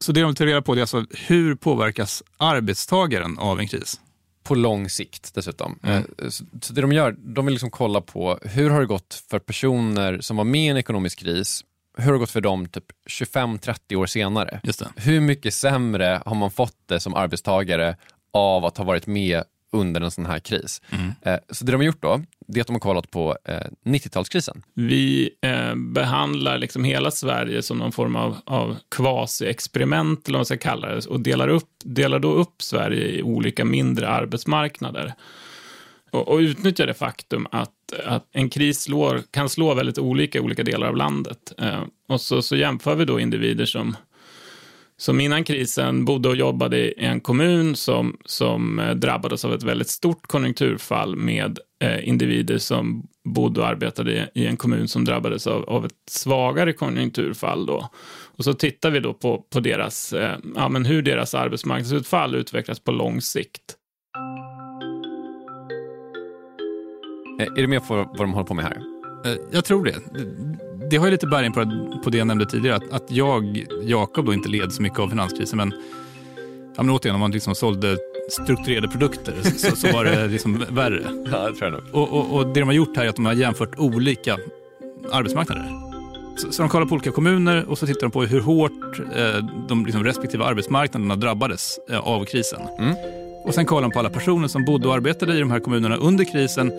Så 0.04 0.12
det 0.12 0.22
de 0.22 0.36
tar 0.36 0.46
reda 0.46 0.62
på 0.62 0.76
är 0.76 0.82
alltså 0.82 1.06
hur 1.28 1.56
påverkas 1.56 2.24
arbetstagaren 2.38 3.40
av 3.40 3.60
en 3.60 3.68
kris? 3.68 4.00
på 4.44 4.56
lång 4.56 4.90
sikt 4.90 5.36
dessutom. 5.36 5.80
Mm. 5.84 5.98
Eh, 5.98 6.30
så 6.62 6.74
det 6.74 6.82
de 6.82 6.92
gör, 6.92 7.12
de 7.12 7.46
vill 7.46 7.54
liksom 7.54 7.72
kolla 7.72 8.02
på 8.02 8.40
hur 8.42 8.70
har 8.70 8.80
det 8.80 8.86
gått 8.86 9.24
för 9.30 9.40
personer 9.40 10.22
som 10.22 10.38
var 10.38 10.44
med 10.44 10.66
i 10.66 10.68
en 10.68 10.78
ekonomisk 10.78 11.20
kris 11.20 11.64
hur 11.98 12.06
har 12.06 12.14
det 12.14 12.20
gått 12.20 12.32
för 12.32 12.42
dem 12.42 12.68
typ 12.68 12.86
25-30 13.10 13.96
år 13.96 14.06
senare? 14.06 14.60
Hur 14.96 15.20
mycket 15.20 15.54
sämre 15.54 16.22
har 16.26 16.36
man 16.36 16.52
fått 16.52 16.78
det 16.86 17.00
som 17.00 17.14
arbetstagare 17.14 17.96
av 18.34 18.66
att 18.66 18.78
ha 18.78 18.86
varit 18.86 19.08
med 19.08 19.44
under 19.72 20.02
en 20.02 20.12
sån 20.12 20.26
här 20.26 20.40
kris. 20.40 20.82
Mm. 20.90 21.12
Eh, 21.22 21.40
så 21.50 21.66
det 21.66 21.72
de 21.72 21.76
har 21.76 21.84
gjort 21.84 22.02
då, 22.02 22.22
det 22.48 22.60
är 22.60 22.62
att 22.62 22.68
de 22.68 22.74
har 22.74 22.80
kollat 22.80 23.12
på 23.12 23.38
90-talskrisen. 23.86 24.58
Eh, 24.58 24.62
Vi 24.74 25.30
eh, 25.42 25.76
behandlar 25.76 26.58
liksom 26.58 26.84
hela 26.84 27.12
Sverige 27.12 27.62
som 27.62 27.78
någon 27.78 27.92
form 27.92 28.16
av, 28.16 28.38
av 28.46 28.78
quasi-experiment, 28.96 30.28
eller 30.28 30.38
vad 30.38 30.40
man 30.40 30.46
ska 30.46 30.58
kalla 30.58 30.96
det, 30.96 31.06
och 31.06 31.20
delar, 31.20 31.48
upp, 31.48 31.70
delar 31.84 32.20
då 32.20 32.32
upp 32.32 32.62
Sverige 32.62 33.08
i 33.08 33.24
olika 33.24 33.66
mindre 33.66 34.10
arbetsmarknader. 34.10 35.14
Och, 36.12 36.28
och 36.28 36.38
utnyttjar 36.38 36.88
det 36.88 36.94
faktum 36.94 37.48
att, 37.52 37.94
att 38.06 38.28
en 38.32 38.50
kris 38.50 38.82
slår, 38.82 39.22
kan 39.32 39.50
slå 39.50 39.74
väldigt 39.74 39.98
olika 39.98 40.38
i 40.38 40.42
olika 40.42 40.64
delar 40.64 40.88
av 40.88 40.96
landet. 40.96 41.54
och 42.08 42.22
så, 42.22 42.42
så 42.42 42.56
jämför 42.56 42.96
vi 42.96 43.06
då 43.06 43.20
individer 43.20 43.66
som 43.66 43.96
som 45.00 45.20
innan 45.20 45.44
krisen 45.44 46.06
bodde 46.06 46.30
och 46.30 46.36
jobbade 46.36 46.78
i 46.78 47.06
en 47.06 47.20
kommun 47.20 47.76
som, 47.76 48.18
som 48.26 48.80
eh, 48.80 48.96
drabbades 48.96 49.46
av 49.46 49.54
ett 49.54 49.64
väldigt 49.64 49.90
stort 49.90 50.28
konjunkturfall 50.28 51.16
med 51.16 51.60
eh, 51.84 52.08
individer 52.08 52.58
som 52.58 53.08
bodde 53.30 53.62
och 53.62 53.68
arbetade 53.68 54.12
i, 54.12 54.42
i 54.42 54.48
en 54.48 54.58
kommun 54.58 54.88
som 54.88 55.06
drabbades 55.06 55.48
av, 55.48 55.64
av, 55.64 55.86
ett 55.86 55.92
svagare 56.10 56.74
konjunkturfall. 56.74 57.66
Då. 57.66 57.90
Och 58.38 58.44
så 58.44 58.54
tittar 58.54 58.92
vi 58.92 59.00
då 59.00 59.14
på, 59.14 59.46
på 59.54 59.60
deras, 59.60 60.14
eh, 60.14 60.38
ja, 60.56 60.70
men 60.70 60.86
hur 60.86 61.02
deras 61.02 61.36
arbetsmarknadsutfall 61.36 62.36
utvecklas 62.36 62.80
på 62.80 62.92
lång 62.92 63.22
sikt. 63.22 63.76
Eh, 67.40 67.48
är 67.48 67.62
du 67.62 67.68
med 67.68 67.88
på 67.88 67.96
vad 67.96 68.18
de 68.18 68.34
håller 68.34 68.48
på 68.48 68.54
med 68.54 68.66
här? 68.66 68.82
Eh, 69.26 69.38
jag 69.52 69.66
tror 69.66 69.86
det 69.86 70.69
det 70.90 70.98
har 70.98 71.06
ju 71.06 71.12
lite 71.12 71.28
bäring 71.28 71.54
på, 71.54 71.66
på 72.04 72.10
det 72.10 72.18
jag 72.18 72.28
nämnde 72.28 72.46
tidigare, 72.46 72.76
att, 72.76 72.92
att 72.92 73.12
jag, 73.12 73.66
Jakob, 73.84 74.26
då 74.26 74.34
inte 74.34 74.50
led 74.50 74.72
så 74.72 74.82
mycket 74.82 75.00
av 75.00 75.10
finanskrisen. 75.10 75.58
Men, 75.58 75.74
ja, 76.76 76.84
men 76.84 76.90
återigen, 76.90 77.16
om 77.16 77.20
man 77.20 77.32
liksom 77.32 77.56
sålde 77.56 77.98
strukturerade 78.30 78.88
produkter 78.88 79.34
så, 79.44 79.76
så 79.76 79.92
var 79.92 80.06
det 80.06 80.28
liksom 80.32 80.66
värre. 80.70 81.04
Ja, 81.32 81.50
det 81.50 81.56
tror 81.56 81.72
jag 81.72 81.72
nog. 81.72 81.82
Och, 81.92 82.10
och, 82.10 82.36
och, 82.36 82.48
det 82.48 82.60
de 82.60 82.64
har 82.64 82.74
gjort 82.74 82.98
här 82.98 83.06
är 83.06 83.10
att 83.10 83.16
de 83.16 83.26
har 83.26 83.34
jämfört 83.34 83.80
olika 83.80 84.38
arbetsmarknader. 85.12 85.66
Så, 86.38 86.52
så 86.52 86.62
de 86.62 86.70
kollar 86.70 86.86
på 86.86 86.96
olika 86.96 87.12
kommuner 87.12 87.70
och 87.70 87.78
så 87.78 87.86
tittar 87.86 88.02
de 88.02 88.12
på 88.12 88.24
hur 88.24 88.42
hårt 88.42 89.00
eh, 89.00 89.46
de 89.68 89.86
liksom, 89.86 90.04
respektive 90.04 90.44
arbetsmarknaderna 90.44 91.16
drabbades 91.16 91.80
eh, 91.90 92.00
av 92.00 92.26
krisen. 92.26 92.62
Mm. 92.80 92.96
Och 93.44 93.54
sen 93.54 93.66
kollar 93.66 93.82
man 93.82 93.92
på 93.92 94.00
alla 94.00 94.10
personer 94.10 94.48
som 94.48 94.66
bodde 94.66 94.88
och 94.88 94.94
arbetade 94.94 95.36
i 95.36 95.40
de 95.40 95.52
här 95.52 95.60
kommunerna 95.60 95.96
under 95.96 96.26
krisen 96.32 96.72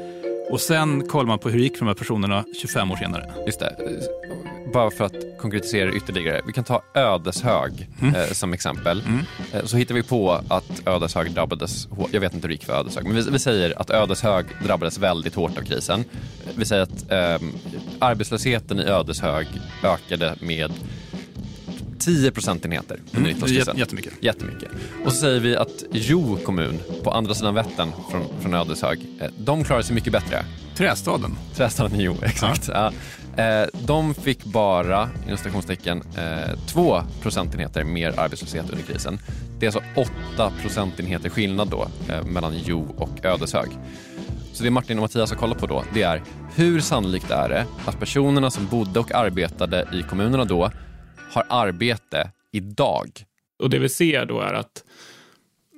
och 0.51 0.61
sen 0.61 1.07
kollar 1.09 1.27
man 1.27 1.39
på 1.39 1.49
hur 1.49 1.59
det 1.59 1.65
gick 1.65 1.73
för 1.77 1.85
de 1.85 1.89
här 1.89 1.95
personerna 1.95 2.45
25 2.61 2.91
år 2.91 2.97
senare. 2.97 3.33
Just 3.47 3.61
det. 3.61 3.77
Bara 4.75 4.91
för 4.91 5.05
att 5.05 5.39
konkretisera 5.39 5.93
ytterligare. 5.93 6.41
Vi 6.47 6.53
kan 6.53 6.65
ta 6.65 6.83
Ödeshög 6.95 7.89
eh, 8.03 8.33
som 8.33 8.53
exempel. 8.53 9.03
Eh, 9.53 9.65
så 9.65 9.77
hittar 9.77 9.95
vi 9.95 10.03
på 10.03 10.41
att 10.49 10.83
Ödeshög 10.87 11.31
drabbades 11.33 11.87
hårt. 11.87 12.09
Jag 12.13 12.21
vet 12.21 12.35
inte 12.35 12.45
hur 12.45 12.49
det 12.49 12.55
gick 12.55 12.65
för 12.65 12.73
Ödeshög, 12.73 13.05
men 13.05 13.15
vi, 13.15 13.31
vi 13.31 13.39
säger 13.39 13.81
att 13.81 13.91
Ödeshög 13.91 14.47
drabbades 14.65 14.99
väldigt 14.99 15.35
hårt 15.35 15.59
av 15.59 15.63
krisen. 15.63 16.05
Vi 16.55 16.65
säger 16.65 16.83
att 16.83 17.11
eh, 17.11 17.49
arbetslösheten 17.99 18.81
i 18.81 18.83
Ödeshög 18.83 19.47
ökade 19.85 20.35
med 20.41 20.73
10 22.01 22.31
procentenheter 22.31 23.01
under 23.13 23.31
90-talskrisen. 23.31 23.75
Jät- 23.75 23.79
jättemycket. 23.79 24.13
Jättemycket. 24.21 24.69
Och 25.05 25.13
så 25.13 25.19
säger 25.21 25.41
vi 25.41 25.57
att 25.57 25.85
Jo 25.93 26.39
kommun 26.45 26.79
på 27.05 27.11
andra 27.11 27.35
sidan 27.35 27.55
Vättern 27.55 27.93
från, 28.11 28.23
från 28.41 28.55
Ödeshög, 28.55 28.99
eh, 29.21 29.27
de 29.39 29.65
klarar 29.65 29.83
sig 29.83 29.95
mycket 29.95 30.13
bättre. 30.13 30.45
Trästaden. 30.77 31.37
Trästaden 31.57 32.01
i 32.01 32.03
Jo, 32.05 32.17
exakt. 32.23 32.69
Ja. 32.69 32.93
Eh, 33.43 33.67
de 33.87 34.15
fick 34.15 34.45
bara, 34.45 35.09
inom 35.27 35.39
stationstecken, 35.39 36.03
eh, 36.19 36.59
2 36.67 37.03
procentenheter 37.23 37.85
mer 37.85 38.21
arbetslöshet 38.21 38.71
under 38.71 38.85
krisen. 38.85 39.19
Det 39.59 39.67
är 39.67 39.69
alltså 39.69 40.11
8 40.37 40.53
procentenheter 40.63 41.29
skillnad 41.29 41.69
då 41.69 41.89
eh, 42.09 42.25
mellan 42.25 42.53
Jo 42.65 42.95
och 42.99 43.25
Ödeshög. 43.25 43.69
Så 44.53 44.63
det 44.65 44.71
Martin 44.71 44.99
och 44.99 45.03
Mattias 45.03 45.31
har 45.31 45.37
kollat 45.37 45.59
på 45.59 45.67
då, 45.67 45.85
det 45.95 46.03
är 46.03 46.23
hur 46.55 46.81
sannolikt 46.81 47.31
är 47.31 47.49
det 47.49 47.67
att 47.87 48.01
personerna 48.01 48.51
som 48.51 48.67
bodde 48.67 49.01
och 49.01 49.13
arbetade 49.15 49.89
i 49.93 50.03
kommunerna 50.03 50.45
då 50.45 50.71
har 51.31 51.47
arbete 51.49 52.31
idag? 52.53 53.09
Och 53.59 53.71
det 53.71 53.79
vi 53.79 53.89
ser 53.89 54.27
då 54.27 54.41
är 54.41 54.55
att 54.55 54.85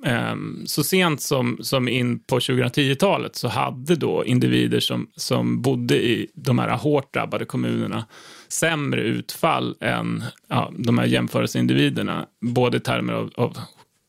ehm, 0.05 0.63
så 0.67 0.83
sent 0.83 1.21
som, 1.21 1.57
som 1.61 1.87
in 1.87 2.19
på 2.19 2.39
2010-talet 2.39 3.35
så 3.35 3.47
hade 3.47 3.95
då 3.95 4.25
individer 4.25 4.79
som, 4.79 5.09
som 5.15 5.61
bodde 5.61 5.95
i 5.95 6.27
de 6.33 6.59
här 6.59 6.69
hårt 6.69 7.13
drabbade 7.13 7.45
kommunerna 7.45 8.05
sämre 8.47 9.01
utfall 9.01 9.75
än 9.79 10.23
ja, 10.47 10.71
de 10.77 10.97
här 10.97 11.05
jämförelseindividerna, 11.05 12.27
både 12.41 12.77
i 12.77 12.79
termer 12.79 13.13
av, 13.13 13.31
av 13.35 13.57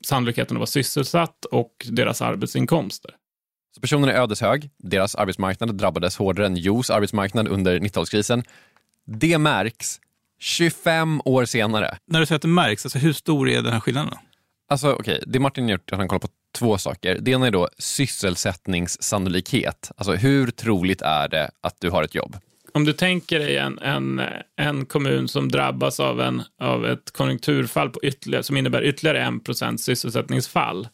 sannolikheten 0.05 0.57
att 0.57 0.61
vara 0.61 0.67
sysselsatt 0.67 1.45
och 1.45 1.87
deras 1.91 2.23
arbetsinkomster. 2.23 3.11
Så 3.75 3.81
personerna 3.81 4.13
i 4.13 4.17
Ödeshög, 4.17 4.71
deras 4.79 5.15
arbetsmarknad 5.15 5.75
drabbades 5.75 6.17
hårdare 6.17 6.47
än 6.47 6.57
Jos 6.57 6.91
arbetsmarknad 6.91 7.49
under 7.49 7.79
90-talskrisen. 7.79 8.45
Det 9.07 9.39
märks 9.39 10.01
25 10.41 11.21
år 11.25 11.45
senare. 11.45 11.99
När 12.07 12.21
du 12.21 12.27
säger 12.27 12.37
att 12.37 12.43
det 12.43 12.49
märks, 12.49 12.87
alltså 12.87 12.99
hur 12.99 13.13
stor 13.13 13.49
är 13.49 13.63
den 13.63 13.73
här 13.73 13.81
skillnaden? 13.81 14.11
då? 14.11 14.19
Alltså 14.69 14.93
okej, 14.93 15.23
det 15.27 15.39
Martin 15.39 15.65
har 15.65 15.71
gjort 15.71 15.91
är 15.91 15.95
att 15.95 15.99
han 15.99 16.09
kollar 16.09 16.21
på 16.21 16.29
två 16.55 16.79
saker. 16.79 17.19
Det 17.21 17.31
ena 17.31 17.47
är 17.47 17.51
då 17.51 17.69
sysselsättningssannolikhet. 17.79 19.91
Alltså 19.97 20.13
hur 20.13 20.51
troligt 20.51 21.03
är 21.03 21.29
det 21.29 21.51
att 21.61 21.81
du 21.81 21.91
har 21.91 22.03
ett 22.03 22.15
jobb? 22.15 22.37
Om 22.73 22.85
du 22.85 22.93
tänker 22.93 23.39
dig 23.39 23.57
en, 23.57 23.79
en, 23.79 24.23
en 24.57 24.87
kommun 24.87 25.29
som 25.29 25.49
drabbas 25.49 26.01
av, 26.01 26.21
en, 26.21 26.43
av 26.61 26.87
ett 26.87 27.13
konjunkturfall 27.13 27.91
på 27.91 28.01
ytterligare, 28.03 28.43
som 28.43 28.57
innebär 28.57 28.83
ytterligare 28.83 29.41
1 29.73 29.81
sysselsättningsfall, 29.81 30.89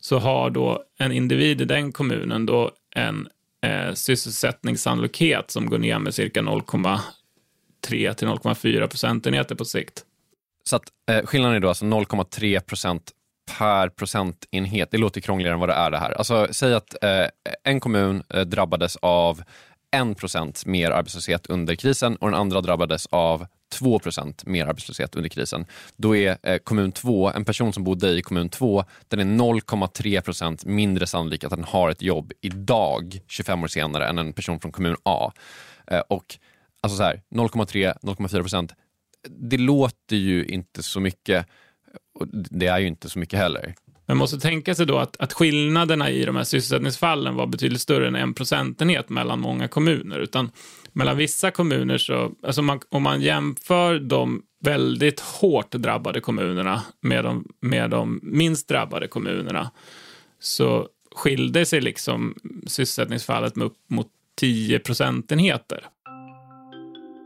så 0.00 0.18
har 0.18 0.50
då 0.50 0.82
en 0.98 1.12
individ 1.12 1.60
i 1.60 1.64
den 1.64 1.92
kommunen 1.92 2.46
då 2.46 2.70
en 2.96 3.28
eh, 3.66 3.94
sysselsättningssannolikhet 3.94 5.50
som 5.50 5.70
går 5.70 5.78
ner 5.78 5.98
med 5.98 6.14
cirka 6.14 6.42
0,3 7.88 8.14
till 8.14 8.28
0,4 8.28 8.86
procentenheter 8.86 9.54
på 9.54 9.64
sikt. 9.64 10.04
Så 10.64 10.76
att, 10.76 10.82
eh, 11.10 11.26
skillnaden 11.26 11.56
är 11.56 11.60
då 11.60 11.68
alltså 11.68 11.84
0,3 11.84 12.60
procent 12.60 13.10
per 13.58 13.88
procentenhet. 13.88 14.90
Det 14.90 14.98
låter 14.98 15.20
krångligare 15.20 15.54
än 15.54 15.60
vad 15.60 15.68
det 15.68 15.74
är 15.74 15.90
det 15.90 15.98
här. 15.98 16.10
Alltså, 16.12 16.48
säg 16.50 16.74
att 16.74 17.04
eh, 17.04 17.26
en 17.64 17.80
kommun 17.80 18.22
eh, 18.34 18.40
drabbades 18.40 18.96
av 18.96 19.42
1 19.90 20.18
procent 20.18 20.66
mer 20.66 20.90
arbetslöshet 20.90 21.46
under 21.46 21.74
krisen 21.74 22.16
och 22.16 22.30
den 22.30 22.40
andra 22.40 22.60
drabbades 22.60 23.06
av 23.06 23.46
2 23.72 23.98
procent 23.98 24.46
mer 24.46 24.66
arbetslöshet 24.66 25.16
under 25.16 25.28
krisen. 25.28 25.66
Då 25.96 26.16
är 26.16 26.36
eh, 26.42 26.58
kommun 26.58 26.92
2, 26.92 27.30
en 27.30 27.44
person 27.44 27.72
som 27.72 27.84
bodde 27.84 28.08
i 28.08 28.22
kommun 28.22 28.48
2, 28.48 28.84
den 29.08 29.20
är 29.20 29.44
0,3 29.44 30.20
procent 30.20 30.64
mindre 30.64 31.06
sannolik 31.06 31.44
att 31.44 31.50
den 31.50 31.64
har 31.64 31.90
ett 31.90 32.02
jobb 32.02 32.32
idag, 32.40 33.20
25 33.28 33.62
år 33.62 33.68
senare, 33.68 34.08
än 34.08 34.18
en 34.18 34.32
person 34.32 34.60
från 34.60 34.72
kommun 34.72 34.96
A. 35.02 35.32
Eh, 35.86 36.00
och 36.08 36.38
alltså 36.84 36.96
så 36.96 37.02
här, 37.02 37.22
0,3, 37.34 37.94
0,4 38.02 38.40
procent, 38.40 38.72
det 39.28 39.56
låter 39.58 40.16
ju 40.16 40.44
inte 40.44 40.82
så 40.82 41.00
mycket 41.00 41.46
och 42.14 42.26
det 42.32 42.66
är 42.66 42.78
ju 42.78 42.86
inte 42.86 43.10
så 43.10 43.18
mycket 43.18 43.38
heller. 43.38 43.74
Man 44.06 44.16
måste 44.16 44.40
tänka 44.40 44.74
sig 44.74 44.86
då 44.86 44.98
att, 44.98 45.16
att 45.16 45.32
skillnaderna 45.32 46.10
i 46.10 46.24
de 46.24 46.36
här 46.36 46.44
sysselsättningsfallen 46.44 47.34
var 47.34 47.46
betydligt 47.46 47.80
större 47.80 48.08
än 48.08 48.14
en 48.14 48.34
procentenhet 48.34 49.08
mellan 49.08 49.40
många 49.40 49.68
kommuner. 49.68 50.18
Utan 50.18 50.50
mellan 50.92 51.16
vissa 51.16 51.50
kommuner 51.50 51.98
så, 51.98 52.32
alltså 52.42 52.62
man, 52.62 52.80
om 52.88 53.02
man 53.02 53.20
jämför 53.20 53.98
de 53.98 54.42
väldigt 54.60 55.20
hårt 55.20 55.70
drabbade 55.70 56.20
kommunerna 56.20 56.82
med 57.00 57.24
de, 57.24 57.48
med 57.60 57.90
de 57.90 58.20
minst 58.22 58.68
drabbade 58.68 59.08
kommunerna 59.08 59.70
så 60.40 60.88
skilde 61.14 61.66
sig 61.66 61.80
liksom 61.80 62.34
sysselsättningsfallet 62.66 63.56
med 63.56 63.66
upp 63.66 63.76
mot 63.88 64.08
10 64.36 64.78
procentenheter. 64.78 65.86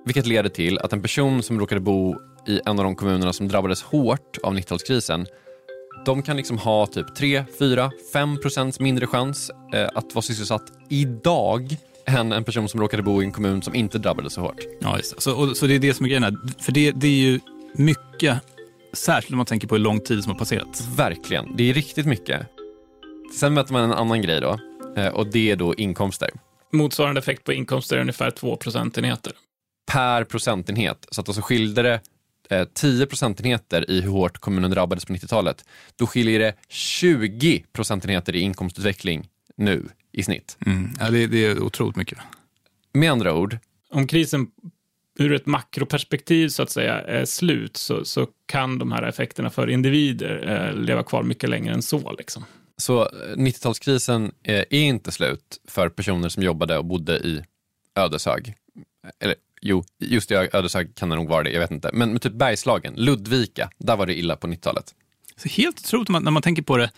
Vilket 0.08 0.26
leder 0.26 0.48
till 0.48 0.78
att 0.78 0.92
en 0.92 1.02
person 1.02 1.42
som 1.42 1.60
råkade 1.60 1.80
bo 1.80 2.16
i 2.46 2.60
en 2.66 2.78
av 2.78 2.84
de 2.84 2.96
kommunerna 2.96 3.32
som 3.32 3.48
drabbades 3.48 3.82
hårt 3.82 4.38
av 4.42 4.54
90-talskrisen, 4.54 5.26
de 6.06 6.22
kan 6.22 6.36
liksom 6.36 6.58
ha 6.58 6.86
typ 6.86 7.14
3, 7.14 7.44
4, 7.58 7.90
5 8.12 8.40
procents 8.40 8.80
mindre 8.80 9.06
chans 9.06 9.50
eh, 9.74 9.88
att 9.94 10.14
vara 10.14 10.22
sysselsatt 10.22 10.62
idag 10.88 11.76
än 12.06 12.32
en 12.32 12.44
person 12.44 12.68
som 12.68 12.80
råkade 12.80 13.02
bo 13.02 13.22
i 13.22 13.24
en 13.24 13.32
kommun 13.32 13.62
som 13.62 13.74
inte 13.74 13.98
drabbades 13.98 14.32
så 14.32 14.40
hårt. 14.40 14.60
Ja, 14.80 14.96
just. 14.96 15.22
Så, 15.22 15.36
och, 15.36 15.56
så 15.56 15.66
det 15.66 15.74
är 15.74 15.78
det 15.78 15.94
som 15.94 16.04
är 16.04 16.08
grejen 16.08 16.22
här. 16.22 16.36
För 16.58 16.72
det, 16.72 16.92
det 16.92 17.06
är 17.06 17.20
ju 17.20 17.40
mycket, 17.74 18.40
särskilt 18.92 19.32
om 19.32 19.36
man 19.36 19.46
tänker 19.46 19.68
på 19.68 19.74
hur 19.74 19.82
lång 19.82 20.00
tid 20.00 20.22
som 20.22 20.32
har 20.32 20.38
passerat. 20.38 20.88
Verkligen, 20.96 21.56
det 21.56 21.70
är 21.70 21.74
riktigt 21.74 22.06
mycket. 22.06 22.46
Sen 23.38 23.54
möter 23.54 23.72
man 23.72 23.84
en 23.84 23.92
annan 23.92 24.22
grej 24.22 24.40
då 24.40 24.58
eh, 24.96 25.08
och 25.08 25.26
det 25.26 25.50
är 25.50 25.56
då 25.56 25.74
inkomster. 25.74 26.30
Motsvarande 26.72 27.18
effekt 27.18 27.44
på 27.44 27.52
inkomster 27.52 27.96
är 27.96 28.00
ungefär 28.00 28.30
2 28.30 28.56
procentenheter. 28.56 29.32
Per 29.88 30.24
procentenhet. 30.24 31.06
Så 31.10 31.20
att 31.20 31.28
alltså 31.28 31.42
skilde 31.42 31.82
det 31.82 32.00
eh, 32.50 32.68
10 32.74 33.06
procentenheter 33.06 33.90
i 33.90 34.00
hur 34.00 34.10
hårt 34.10 34.38
kommunen 34.38 34.70
drabbades 34.70 35.04
på 35.04 35.12
90-talet, 35.12 35.64
då 35.96 36.06
skiljer 36.06 36.38
det 36.38 36.54
20 36.68 37.64
procentenheter 37.72 38.36
i 38.36 38.40
inkomstutveckling 38.40 39.28
nu 39.56 39.88
i 40.12 40.22
snitt. 40.22 40.56
Mm. 40.66 40.90
Ja, 41.00 41.10
det, 41.10 41.26
det 41.26 41.44
är 41.44 41.62
otroligt 41.62 41.96
mycket. 41.96 42.18
Med 42.92 43.12
andra 43.12 43.34
ord, 43.34 43.58
Om 43.90 44.06
krisen 44.06 44.46
ur 45.18 45.32
ett 45.32 45.46
makroperspektiv 45.46 46.48
så 46.48 46.62
att 46.62 46.70
säga 46.70 47.00
är 47.00 47.24
slut 47.24 47.76
så, 47.76 48.04
så 48.04 48.26
kan 48.46 48.78
de 48.78 48.92
här 48.92 49.02
effekterna 49.02 49.50
för 49.50 49.70
individer 49.70 50.66
eh, 50.68 50.82
leva 50.82 51.02
kvar 51.02 51.22
mycket 51.22 51.50
längre 51.50 51.74
än 51.74 51.82
så. 51.82 52.12
Liksom. 52.12 52.44
så 52.76 53.02
eh, 53.02 53.08
90-talskrisen 53.36 54.32
eh, 54.42 54.54
är 54.54 54.72
inte 54.72 55.12
slut 55.12 55.60
för 55.68 55.88
personer 55.88 56.28
som 56.28 56.42
jobbade 56.42 56.78
och 56.78 56.84
bodde 56.84 57.18
i 57.18 57.42
Ödeshög. 57.94 58.54
Eller 59.20 59.34
jo, 59.60 59.84
just 60.00 60.30
i 60.30 60.34
Ödeshög 60.34 60.94
kan 60.94 61.08
det 61.08 61.16
nog 61.16 61.28
vara 61.28 61.42
det, 61.42 61.50
jag 61.50 61.60
vet 61.60 61.70
inte. 61.70 61.90
Men 61.92 62.12
med 62.12 62.22
typ 62.22 62.32
Bergslagen, 62.32 62.94
Ludvika, 62.96 63.70
där 63.78 63.96
var 63.96 64.06
det 64.06 64.18
illa 64.18 64.36
på 64.36 64.46
90-talet. 64.46 64.94
Så 65.36 65.48
helt 65.48 65.78
otroligt 65.80 66.08
när 66.08 66.12
man, 66.12 66.24
när 66.24 66.30
man 66.30 66.42
tänker 66.42 66.62
på 66.62 66.76
det. 66.76 66.90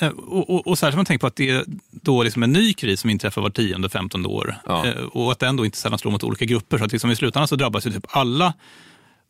Eh, 0.00 0.08
Och, 0.08 0.50
och, 0.50 0.66
och 0.66 0.78
särskilt 0.78 0.96
man 0.96 1.04
tänker 1.06 1.20
på 1.20 1.26
att 1.26 1.36
det 1.36 1.50
är 1.50 1.64
då 1.90 2.22
liksom 2.22 2.42
en 2.42 2.52
ny 2.52 2.74
kris 2.74 3.00
som 3.00 3.10
inträffar 3.10 3.42
var 3.42 3.50
tionde, 3.50 3.88
femtonde 3.88 4.28
år. 4.28 4.56
Ja. 4.66 4.86
Eh, 4.86 5.02
Och 5.04 5.32
att 5.32 5.38
den 5.38 5.56
då 5.56 5.64
inte 5.64 5.78
sällan 5.78 5.98
slår 5.98 6.12
mot 6.12 6.24
olika 6.24 6.44
grupper. 6.44 6.78
Så 6.78 6.84
att 6.84 6.92
liksom 6.92 7.10
i 7.10 7.16
slutändan 7.16 7.48
så 7.48 7.56
drabbas 7.56 7.86
ju 7.86 7.90
typ 7.90 8.06
alla 8.08 8.54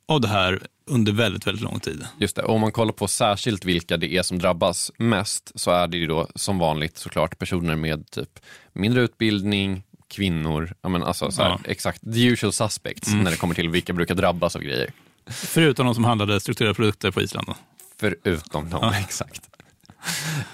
av 0.08 0.20
det 0.20 0.28
här 0.28 0.66
under 0.90 1.12
väldigt, 1.12 1.46
väldigt 1.46 1.62
lång 1.64 1.80
tid. 1.80 2.04
Just 2.18 2.36
det, 2.36 2.42
och 2.42 2.54
om 2.54 2.60
man 2.60 2.72
kollar 2.72 2.92
på 2.92 3.08
särskilt 3.08 3.64
vilka 3.64 3.96
det 3.96 4.16
är 4.16 4.22
som 4.22 4.38
drabbas 4.38 4.92
mest 4.98 5.52
så 5.54 5.70
är 5.70 5.88
det 5.88 5.96
ju 5.96 6.06
då 6.06 6.28
som 6.34 6.58
vanligt 6.58 6.98
såklart 6.98 7.38
personer 7.38 7.76
med 7.76 8.10
typ 8.10 8.38
mindre 8.72 9.02
utbildning, 9.02 9.82
kvinnor, 10.08 10.74
ja, 10.82 10.88
men 10.88 11.02
alltså, 11.02 11.30
så 11.30 11.42
här, 11.42 11.50
Ja. 11.50 11.58
exakt, 11.64 12.02
the 12.14 12.24
usual 12.24 12.52
suspects 12.52 13.12
när 13.14 13.30
det 13.30 13.36
kommer 13.36 13.54
till 13.54 13.68
vilka 13.68 13.92
brukar 13.92 14.14
drabbas 14.14 14.56
av 14.56 14.62
grejer. 14.62 14.90
Förutom 15.26 15.86
de 15.86 15.94
som 15.94 16.04
handlade 16.04 16.40
strukturerade 16.40 16.74
produkter 16.74 17.10
på 17.10 17.20
Island. 17.22 17.48
Förutom 18.00 18.70
dem, 18.70 18.92
exakt. 19.00 19.42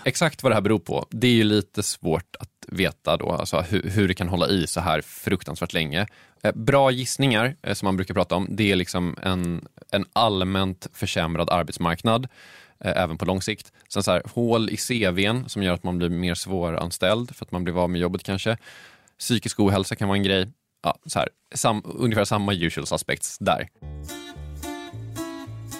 Exakt 0.04 0.42
vad 0.42 0.52
det 0.52 0.56
här 0.56 0.60
beror 0.62 0.78
på, 0.78 1.06
det 1.10 1.26
är 1.26 1.32
ju 1.32 1.44
lite 1.44 1.82
svårt 1.82 2.36
att 2.40 2.48
veta 2.68 3.16
då, 3.16 3.30
alltså 3.32 3.60
hur, 3.60 3.82
hur 3.90 4.08
det 4.08 4.14
kan 4.14 4.28
hålla 4.28 4.48
i 4.48 4.66
så 4.66 4.80
här 4.80 5.00
fruktansvärt 5.00 5.72
länge. 5.72 6.06
Eh, 6.42 6.52
Bra 6.54 6.90
gissningar, 6.90 7.56
eh, 7.62 7.74
som 7.74 7.86
man 7.86 7.96
brukar 7.96 8.14
prata 8.14 8.34
om, 8.34 8.46
det 8.50 8.72
är 8.72 8.76
liksom 8.76 9.16
en, 9.22 9.68
en 9.90 10.04
allmänt 10.12 10.86
försämrad 10.92 11.50
arbetsmarknad, 11.50 12.28
eh, 12.84 12.92
även 13.02 13.18
på 13.18 13.24
lång 13.24 13.42
sikt. 13.42 13.72
Sen 13.88 14.02
så 14.02 14.10
här, 14.10 14.22
hål 14.34 14.70
i 14.70 14.76
CVn 14.76 15.48
som 15.48 15.62
gör 15.62 15.74
att 15.74 15.82
man 15.84 15.98
blir 15.98 16.08
mer 16.08 16.34
svåranställd 16.34 17.36
för 17.36 17.44
att 17.44 17.52
man 17.52 17.64
blir 17.64 17.82
av 17.82 17.90
med 17.90 18.00
jobbet 18.00 18.22
kanske. 18.22 18.56
Psykisk 19.22 19.60
ohälsa 19.60 19.96
kan 19.96 20.08
vara 20.08 20.16
en 20.18 20.22
grej. 20.22 20.48
ja, 20.82 20.98
så 21.06 21.18
här, 21.18 21.28
sam, 21.54 21.82
ungefär 21.84 22.24
samma 22.24 22.54
usual 22.54 22.86
suspects 22.86 23.38
där. 23.40 23.68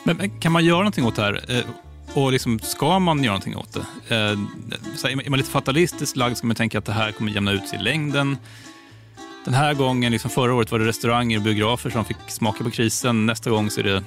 Men, 0.05 0.17
men 0.17 0.41
kan 0.41 0.53
man 0.53 0.65
göra 0.65 0.79
någonting 0.79 1.07
åt 1.07 1.17
det 1.17 1.23
här? 1.23 1.41
Eh, 1.49 1.65
och 2.15 2.33
liksom, 2.33 2.59
ska 2.59 2.99
man 2.99 3.19
göra 3.25 3.33
någonting 3.33 3.57
åt 3.57 3.73
det? 3.73 3.81
Eh, 4.17 4.39
så 4.97 5.09
här, 5.09 5.27
är 5.27 5.31
man 5.31 5.39
lite 5.39 5.51
fatalistiskt 5.51 6.17
lagd 6.17 6.37
ska 6.37 6.47
man 6.47 6.57
tänka 6.57 6.79
att 6.79 6.85
det 6.85 6.93
här 6.93 7.13
kommer 7.13 7.33
jämna 7.33 7.53
ut 7.53 7.69
sig 7.69 7.79
i 7.79 7.83
längden. 7.83 8.37
Den 9.45 9.55
här 9.55 9.75
gången, 9.75 10.13
liksom 10.13 10.31
förra 10.31 10.55
året 10.55 10.71
var 10.73 10.79
det 10.79 10.85
restauranger 10.87 11.37
och 11.37 11.43
biografer 11.43 11.91
som 11.91 12.05
fick 12.05 12.17
smaka 12.29 12.65
på 12.65 12.71
krisen. 12.71 13.27
Nästa 13.27 13.51
gång 13.51 13.71
så 13.71 13.81
är 13.81 13.85
det 13.85 14.05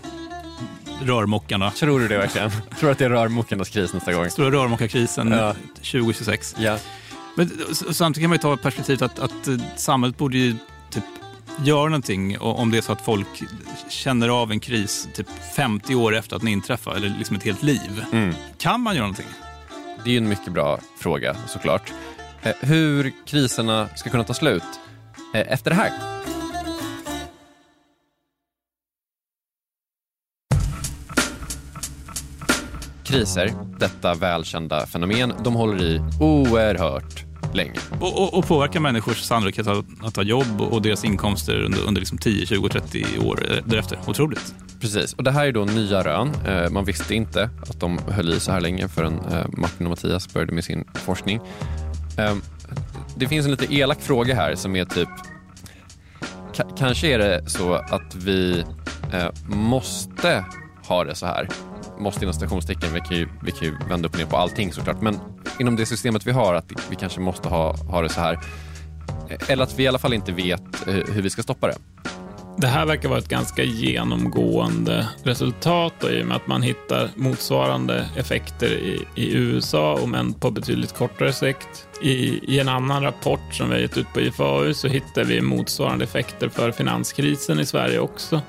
rörmokarna. 1.04 1.72
Tror 1.72 2.00
du 2.00 2.08
det 2.08 2.18
verkligen? 2.18 2.52
Tror 2.52 2.62
du 2.80 2.92
att 2.92 2.98
det 2.98 3.06
är 3.06 3.10
rörmokarnas 3.10 3.70
kris 3.70 3.94
nästa 3.94 4.14
gång? 4.14 4.30
Stora 4.30 4.52
rörmokarkrisen 4.52 5.32
Ja. 5.32 5.56
2026. 5.76 6.56
Ja. 6.60 6.78
Men 7.36 7.50
samtidigt 7.92 8.24
kan 8.24 8.30
man 8.30 8.36
ju 8.36 8.42
ta 8.42 8.58
perspektivet 8.58 9.02
att, 9.02 9.20
att 9.20 9.48
eh, 9.48 9.58
samhället 9.76 10.18
borde 10.18 10.38
ju 10.38 10.56
typ 10.90 11.04
göra 11.64 11.84
någonting 11.84 12.40
om 12.40 12.72
det 12.72 12.78
är 12.78 12.82
så 12.82 12.92
att 12.92 13.02
folk 13.02 13.44
känner 13.90 14.30
av 14.30 14.52
en 14.52 14.60
kris 14.60 15.08
typ 15.14 15.28
50 15.56 15.96
år 15.96 16.16
efter 16.16 16.36
att 16.36 16.42
den 16.42 16.50
inträffar, 16.50 16.96
eller 16.96 17.16
liksom 17.18 17.36
ett 17.36 17.44
helt 17.44 17.64
liv. 17.64 18.06
Mm. 18.12 18.36
Kan 18.58 18.82
man 18.82 18.96
göra 18.96 19.04
någonting? 19.04 19.28
Det 20.04 20.10
är 20.10 20.12
ju 20.12 20.18
en 20.18 20.30
mycket 20.30 20.54
bra 20.54 20.80
fråga 21.00 21.36
såklart. 21.48 21.94
Eh, 22.42 22.54
hur 22.60 23.14
kriserna 23.26 23.90
ska 23.96 24.10
kunna 24.10 24.24
ta 24.24 24.34
slut 24.34 24.64
eh, 25.34 25.54
efter 25.54 25.72
det 25.72 25.76
här. 25.76 26.15
Kriser, 33.16 33.54
detta 33.80 34.14
välkända 34.14 34.86
fenomen, 34.86 35.34
de 35.44 35.54
håller 35.56 35.84
i 35.84 36.02
oerhört 36.20 37.26
länge. 37.54 37.80
Och, 38.02 38.22
och, 38.24 38.34
och 38.34 38.48
påverkar 38.48 38.80
människors 38.80 39.22
sannolikhet 39.22 39.68
att, 39.68 39.86
att 40.04 40.16
ha 40.16 40.24
jobb 40.24 40.62
och 40.62 40.82
deras 40.82 41.04
inkomster 41.06 41.62
under, 41.62 41.80
under 41.88 42.02
liksom 42.02 42.18
10, 42.18 42.46
20, 42.46 42.70
30 42.70 43.06
år 43.26 43.46
eh, 43.52 43.58
därefter. 43.66 44.00
Otroligt. 44.08 44.56
Precis, 44.82 45.14
och 45.14 45.24
det 45.24 45.32
här 45.32 45.46
är 45.48 45.52
då 45.52 45.66
nya 45.66 46.04
rön. 46.04 46.32
Eh, 46.48 46.70
Man 46.70 46.86
visste 46.86 47.16
inte 47.16 47.50
att 47.70 47.80
de 47.80 47.98
höll 48.10 48.30
i 48.34 48.40
så 48.40 48.52
här 48.52 48.62
länge 48.62 48.88
förrän 48.88 49.14
eh, 49.32 49.46
Martin 49.58 49.86
och 49.86 49.90
Mattias 49.90 50.34
började 50.34 50.54
med 50.54 50.64
sin 50.64 50.86
forskning. 50.94 51.40
Eh, 52.18 52.36
Det 53.16 53.28
finns 53.28 53.46
en 53.46 53.52
lite 53.52 53.74
elak 53.76 54.02
fråga 54.02 54.36
här 54.36 54.56
som 54.56 54.76
är 54.76 54.86
typ 54.86 55.10
ka- 56.54 56.76
Kanske 56.78 57.08
är 57.08 57.20
det 57.20 57.50
så 57.50 57.74
att 57.74 58.16
vi 58.16 58.64
eh, 59.14 59.28
måste 59.48 60.46
ha 60.88 61.04
det 61.04 61.16
så 61.16 61.26
här. 61.26 61.50
Måste 62.00 62.22
inom 62.22 62.34
stationstecken, 62.34 62.94
vi 62.94 63.00
kan, 63.00 63.18
ju, 63.18 63.28
vi 63.44 63.52
kan 63.52 63.68
ju 63.68 63.78
vända 63.90 64.08
upp 64.08 64.14
och 64.14 64.20
ner 64.20 64.26
på 64.26 64.38
allting 64.38 64.74
såklart. 64.74 65.02
Men 65.02 65.20
inom 65.60 65.76
det 65.76 65.86
systemet 65.86 66.28
vi 66.28 66.32
har, 66.32 66.54
att 66.54 66.72
vi 66.90 66.96
kanske 66.96 67.20
måste 67.20 67.50
ha, 67.50 67.76
ha 67.76 68.02
det 68.02 68.10
så 68.10 68.22
här. 68.22 68.40
Eh, 69.30 69.50
eller 69.50 69.64
att 69.64 69.80
vi 69.80 69.84
i 69.84 69.88
alla 69.88 70.00
fall 70.00 70.14
inte 70.14 70.32
vet 70.32 70.88
eh, 70.88 70.94
hur 70.94 71.22
vi 71.22 71.30
ska 71.30 71.44
stoppa 71.44 71.68
det. 71.68 71.78
Det 72.58 72.68
här 72.68 72.86
verkar 72.86 73.10
vara 73.10 73.20
ett 73.20 73.30
ganska 73.30 73.64
genomgående 73.64 75.08
resultat 75.24 75.94
då, 76.00 76.12
i 76.12 76.24
och 76.24 76.28
med 76.28 76.38
att 76.38 76.48
man 76.48 76.62
hittar 76.62 77.10
motsvarande 77.16 78.10
effekter 78.16 78.68
i, 78.68 79.08
i 79.16 79.34
USA, 79.34 80.00
om 80.04 80.16
än 80.16 80.34
på 80.34 80.52
betydligt 80.52 80.94
kortare 80.94 81.34
sikt. 81.34 81.88
I, 82.02 82.40
I 82.56 82.60
en 82.60 82.70
annan 82.70 83.04
rapport 83.04 83.54
som 83.54 83.70
vi 83.70 83.76
har 83.76 83.82
gett 83.82 83.98
ut 83.98 84.14
på 84.14 84.22
IFAU 84.22 84.74
så 84.74 84.88
hittar 84.88 85.24
vi 85.24 85.42
motsvarande 85.42 86.04
effekter 86.06 86.50
för 86.50 86.72
finanskrisen 86.72 87.60
i 87.60 87.66
Sverige 87.66 88.00
också. 88.00 88.42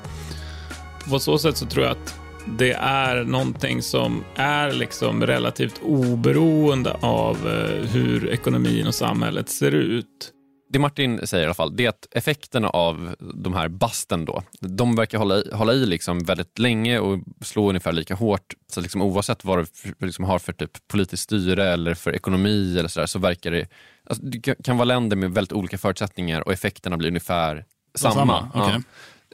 På 1.11 1.19
så 1.19 1.39
sätt 1.39 1.57
så 1.57 1.67
tror 1.67 1.85
jag 1.85 1.93
att 1.93 2.15
det 2.59 2.73
är 2.73 3.25
någonting 3.25 3.83
som 3.83 4.25
är 4.37 4.73
liksom 4.73 5.27
relativt 5.27 5.81
oberoende 5.83 6.97
av 7.01 7.37
eh, 7.49 7.89
hur 7.91 8.29
ekonomin 8.29 8.87
och 8.87 8.95
samhället 8.95 9.49
ser 9.49 9.73
ut. 9.75 10.33
Det 10.69 10.79
Martin 10.79 11.27
säger 11.27 11.43
i 11.45 11.47
alla 11.47 11.55
fall, 11.55 11.77
det 11.77 11.85
är 11.85 11.89
att 11.89 12.07
effekterna 12.11 12.69
av 12.69 13.15
de 13.35 13.55
här 13.55 13.69
basten 13.69 14.25
då, 14.25 14.43
de 14.61 14.97
verkar 14.97 15.19
hålla 15.19 15.37
i, 15.37 15.51
hålla 15.53 15.73
i 15.73 15.87
liksom 15.87 16.19
väldigt 16.19 16.59
länge 16.59 16.99
och 16.99 17.21
slå 17.43 17.69
ungefär 17.69 17.93
lika 17.93 18.15
hårt. 18.15 18.55
Så 18.73 18.81
liksom 18.81 19.03
oavsett 19.03 19.45
vad 19.45 19.69
för- 19.69 20.07
liksom 20.07 20.25
har 20.25 20.39
för 20.39 20.53
typ 20.53 20.71
politiskt 20.89 21.23
styre 21.23 21.73
eller 21.73 21.95
för 21.95 22.15
ekonomi 22.15 22.79
eller 22.79 22.89
så, 22.89 23.01
där, 23.01 23.07
så 23.07 23.19
verkar 23.19 23.51
det... 23.51 23.69
Alltså 24.09 24.25
det 24.25 24.41
kan- 24.65 24.77
vara 24.77 24.85
länder 24.85 25.17
med 25.17 25.31
väldigt 25.35 25.53
olika 25.53 25.79
förutsättningar 25.79 26.41
och 26.41 26.53
effekterna 26.53 26.97
blir 26.97 27.09
ungefär 27.09 27.65
samma. 27.95 28.15
samma, 28.15 28.51
okej. 28.55 28.75
Ja. 28.75 28.81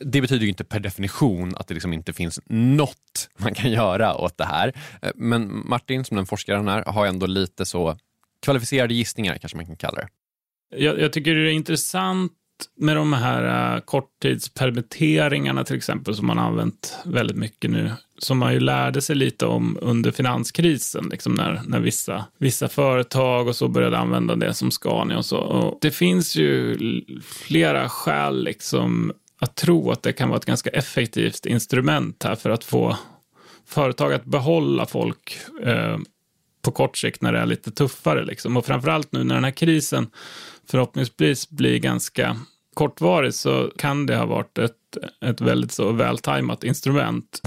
Det 0.01 0.21
betyder 0.21 0.43
ju 0.43 0.49
inte 0.49 0.65
per 0.65 0.81
definition 0.81 1.55
att 1.57 1.69
det 1.69 1.75
liksom 1.75 1.93
inte 1.93 2.13
finns 2.13 2.41
något 2.47 3.29
man 3.39 3.55
kan 3.55 3.71
göra 3.71 4.15
åt 4.15 4.39
det 4.39 4.45
här. 4.45 4.73
Eh, 5.03 5.11
men 5.15 5.69
Martin, 5.69 6.05
som 6.05 6.17
den 6.17 6.27
forskaren 6.27 6.69
är, 6.69 6.83
har 6.83 7.07
ändå 7.07 7.27
lite 7.27 7.67
så 7.67 7.97
kvalificerade 8.43 8.95
gissningar 8.95 9.39
kanske 9.39 9.57
man 9.57 9.67
kan 9.67 9.77
kalla 9.77 10.01
det. 10.01 10.09
Jag, 10.77 11.01
jag 11.01 11.13
tycker 11.13 11.35
det 11.35 11.51
är 11.51 11.53
intressant 11.53 12.33
med 12.77 12.97
de 12.97 13.13
här 13.13 13.75
uh, 13.75 13.81
korttidspermitteringarna 13.81 15.65
till 15.65 15.77
exempel 15.77 16.15
som 16.15 16.27
man 16.27 16.39
har 16.39 16.47
använt 16.47 16.99
väldigt 17.05 17.37
mycket 17.37 17.71
nu. 17.71 17.91
Som 18.19 18.39
man 18.39 18.53
ju 18.53 18.61
lärde 18.61 19.03
sig 19.03 19.17
lite 19.17 19.47
om 19.47 19.79
under 19.81 20.11
finanskrisen, 20.11 21.09
liksom 21.11 21.35
när, 21.35 21.61
när 21.67 21.81
vissa, 21.81 22.25
vissa 22.39 22.69
företag 22.69 23.49
och 23.49 23.57
så 23.57 23.69
började 23.69 23.99
använda 23.99 24.37
det 24.37 24.55
som 24.55 24.71
Scania 24.71 25.19
och 25.19 25.25
så. 25.25 25.39
Och 25.39 25.79
det 25.81 25.91
finns 25.91 26.37
ju 26.37 26.77
flera 27.23 27.89
skäl 27.89 28.45
liksom 28.45 29.13
att 29.43 29.55
tro 29.55 29.91
att 29.91 30.03
det 30.03 30.13
kan 30.13 30.29
vara 30.29 30.39
ett 30.39 30.45
ganska 30.45 30.71
effektivt 30.71 31.47
instrument 31.47 32.23
här 32.23 32.35
för 32.35 32.51
att 32.51 32.65
få 32.65 32.97
företag 33.67 34.13
att 34.13 34.25
behålla 34.25 34.87
folk 34.87 35.37
eh, 35.63 35.99
på 36.63 36.71
kort 36.71 36.97
sikt 36.97 37.23
när 37.23 37.33
det 37.33 37.39
är 37.39 37.47
lite 37.47 37.71
tuffare. 37.71 38.25
Liksom. 38.25 38.57
Och 38.57 38.67
framförallt 38.67 39.13
nu 39.13 39.25
när 39.25 39.35
den 39.35 39.45
här 39.45 39.51
krisen 39.51 40.11
förhoppningsvis 40.71 41.51
blir 41.51 41.79
ganska 41.79 42.37
kortvarig 42.75 43.35
så 43.35 43.73
kan 43.79 44.07
det 44.07 44.17
ha 44.17 44.27
varit 44.27 44.59
ett, 44.59 44.97
ett 45.25 45.41
väldigt 45.41 45.73
så 45.73 45.93
vältajmat 45.93 46.65
instrument. 46.65 47.41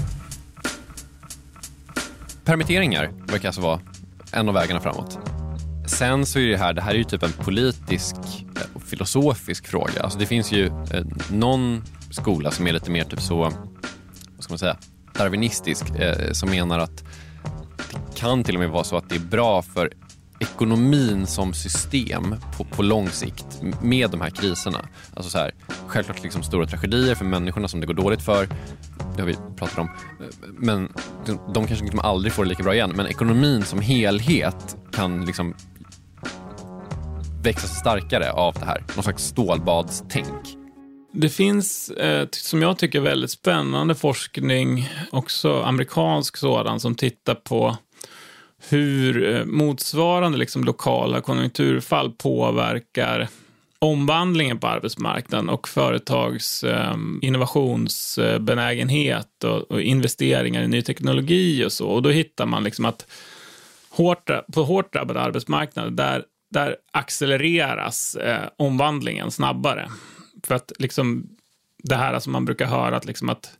Permitteringar 2.44 3.12
verkar 3.26 3.48
alltså 3.48 3.62
vara 3.62 3.80
en 4.32 4.48
av 4.48 4.54
vägarna 4.54 4.80
framåt. 4.80 5.18
Sen 5.86 6.26
så 6.26 6.38
är 6.38 6.48
det 6.48 6.56
här, 6.56 6.72
det 6.72 6.80
här 6.80 6.90
är 6.90 6.98
ju 6.98 7.04
typ 7.04 7.22
en 7.22 7.32
politisk 7.32 8.16
filosofisk 8.86 9.66
fråga. 9.66 10.02
Alltså 10.02 10.18
det 10.18 10.26
finns 10.26 10.52
ju 10.52 10.66
eh, 10.66 11.04
någon 11.30 11.82
skola 12.10 12.50
som 12.50 12.66
är 12.66 12.72
lite 12.72 12.90
mer 12.90 13.04
typ 13.04 13.20
så, 13.20 13.36
vad 13.36 14.44
ska 14.44 14.52
man 14.52 14.58
säga, 14.58 14.76
darwinistisk, 15.12 15.90
eh, 15.90 16.32
som 16.32 16.50
menar 16.50 16.78
att 16.78 17.04
det 17.90 18.18
kan 18.18 18.44
till 18.44 18.54
och 18.54 18.60
med 18.60 18.70
vara 18.70 18.84
så 18.84 18.96
att 18.96 19.08
det 19.08 19.14
är 19.14 19.20
bra 19.20 19.62
för 19.62 19.92
ekonomin 20.38 21.26
som 21.26 21.54
system 21.54 22.34
på, 22.56 22.64
på 22.64 22.82
lång 22.82 23.08
sikt 23.08 23.62
med 23.82 24.10
de 24.10 24.20
här 24.20 24.30
kriserna. 24.30 24.88
Alltså 25.14 25.30
så 25.30 25.38
här, 25.38 25.54
självklart 25.86 26.22
liksom 26.22 26.42
stora 26.42 26.66
tragedier 26.66 27.14
för 27.14 27.24
människorna 27.24 27.68
som 27.68 27.80
det 27.80 27.86
går 27.86 27.94
dåligt 27.94 28.22
för. 28.22 28.48
Det 29.16 29.22
har 29.22 29.26
vi 29.26 29.36
pratat 29.56 29.78
om. 29.78 29.90
Men 30.58 30.92
de, 31.26 31.38
de 31.54 31.66
kanske 31.66 31.84
liksom 31.84 32.00
aldrig 32.00 32.32
får 32.32 32.44
det 32.44 32.48
lika 32.48 32.62
bra 32.62 32.74
igen. 32.74 32.92
Men 32.94 33.06
ekonomin 33.06 33.62
som 33.62 33.80
helhet 33.80 34.76
kan 34.92 35.24
liksom 35.24 35.54
växa 37.46 37.66
sig 37.66 37.76
starkare 37.76 38.32
av 38.32 38.54
det 38.54 38.64
här. 38.64 38.84
Någon 38.94 39.02
slags 39.02 39.24
stålbadstänk. 39.24 40.56
Det 41.12 41.28
finns, 41.28 41.90
eh, 41.90 42.28
som 42.30 42.62
jag 42.62 42.78
tycker, 42.78 43.00
väldigt 43.00 43.30
spännande 43.30 43.94
forskning, 43.94 44.88
också 45.10 45.62
amerikansk 45.62 46.36
sådan, 46.36 46.80
som 46.80 46.94
tittar 46.94 47.34
på 47.34 47.76
hur 48.68 49.34
eh, 49.34 49.44
motsvarande 49.44 50.38
liksom, 50.38 50.64
lokala 50.64 51.20
konjunkturfall 51.20 52.12
påverkar 52.12 53.28
omvandlingen 53.78 54.58
på 54.58 54.66
arbetsmarknaden 54.66 55.48
och 55.48 55.68
företags 55.68 56.64
eh, 56.64 56.96
innovationsbenägenhet 57.22 59.44
och, 59.44 59.70
och 59.70 59.82
investeringar 59.82 60.62
i 60.62 60.68
ny 60.68 60.82
teknologi 60.82 61.64
och 61.64 61.72
så. 61.72 61.88
Och 61.88 62.02
då 62.02 62.10
hittar 62.10 62.46
man 62.46 62.64
liksom 62.64 62.84
att 62.84 63.06
hårt, 63.90 64.30
på 64.52 64.62
hårt 64.62 64.92
drabbade 64.92 65.20
arbetsmarknader, 65.20 65.90
där, 65.90 66.24
där 66.50 66.76
accelereras 66.92 68.14
eh, 68.14 68.48
omvandlingen 68.56 69.30
snabbare. 69.30 69.90
För 70.42 70.54
att 70.54 70.72
liksom 70.78 71.28
det 71.82 71.96
här 71.96 72.18
som 72.18 72.32
man 72.32 72.44
brukar 72.44 72.66
höra, 72.66 72.96
att, 72.96 73.04
liksom 73.04 73.28
att 73.28 73.58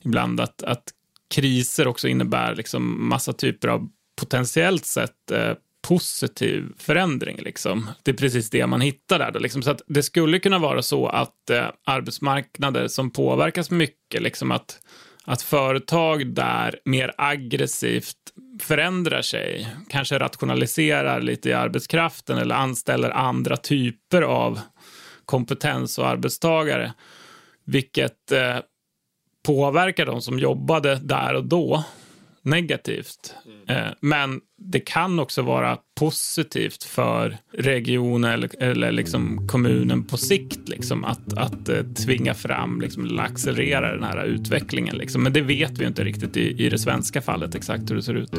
ibland 0.00 0.40
att, 0.40 0.62
att 0.62 0.92
kriser 1.34 1.86
också 1.86 2.08
innebär 2.08 2.54
liksom 2.54 3.08
massa 3.08 3.32
typer 3.32 3.68
av 3.68 3.88
potentiellt 4.16 4.84
sett 4.84 5.30
eh, 5.30 5.52
positiv 5.88 6.72
förändring. 6.78 7.38
Liksom. 7.42 7.90
Det 8.02 8.10
är 8.10 8.16
precis 8.16 8.50
det 8.50 8.66
man 8.66 8.80
hittar 8.80 9.18
där. 9.18 9.30
Då, 9.30 9.38
liksom. 9.38 9.62
Så 9.62 9.70
att 9.70 9.82
det 9.86 10.02
skulle 10.02 10.38
kunna 10.38 10.58
vara 10.58 10.82
så 10.82 11.06
att 11.06 11.50
eh, 11.50 11.66
arbetsmarknader 11.84 12.88
som 12.88 13.10
påverkas 13.10 13.70
mycket, 13.70 14.22
liksom 14.22 14.50
att, 14.50 14.78
att 15.24 15.42
företag 15.42 16.34
där 16.34 16.78
mer 16.84 17.12
aggressivt 17.18 18.16
förändrar 18.60 19.22
sig, 19.22 19.68
kanske 19.88 20.18
rationaliserar 20.18 21.20
lite 21.20 21.48
i 21.48 21.52
arbetskraften 21.52 22.38
eller 22.38 22.54
anställer 22.54 23.10
andra 23.10 23.56
typer 23.56 24.22
av 24.22 24.60
kompetens 25.24 25.98
och 25.98 26.08
arbetstagare, 26.08 26.92
vilket 27.64 28.32
eh, 28.32 28.56
påverkar 29.46 30.06
de 30.06 30.22
som 30.22 30.38
jobbade 30.38 30.94
där 30.94 31.34
och 31.34 31.44
då 31.44 31.84
negativt. 32.44 33.34
Eh, 33.68 33.86
men 34.00 34.40
det 34.58 34.80
kan 34.80 35.18
också 35.18 35.42
vara 35.42 35.78
positivt 36.00 36.84
för 36.84 37.36
regionen 37.52 38.30
eller, 38.30 38.62
eller 38.62 38.92
liksom 38.92 39.48
kommunen 39.48 40.04
på 40.04 40.16
sikt. 40.16 40.68
Liksom, 40.68 41.04
att, 41.04 41.38
att 41.38 41.68
eh, 41.68 41.82
tvinga 42.04 42.34
fram 42.34 42.80
liksom, 42.80 43.04
eller 43.04 43.22
accelerera 43.22 43.94
den 43.94 44.04
här 44.04 44.24
utvecklingen. 44.24 44.96
Liksom. 44.96 45.22
Men 45.22 45.32
det 45.32 45.40
vet 45.40 45.78
vi 45.78 45.86
inte 45.86 46.04
riktigt 46.04 46.36
i, 46.36 46.64
i 46.64 46.68
det 46.68 46.78
svenska 46.78 47.22
fallet 47.22 47.54
exakt 47.54 47.90
hur 47.90 47.96
det 47.96 48.02
ser 48.02 48.14
ut. 48.14 48.32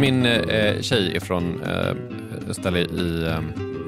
Min 0.00 0.26
eh, 0.26 0.80
tjej 0.80 1.16
är 1.16 1.20
från 1.20 1.62
eh, 1.62 1.94
ställe 2.52 2.78
i 2.78 3.26
eh, 3.26 3.40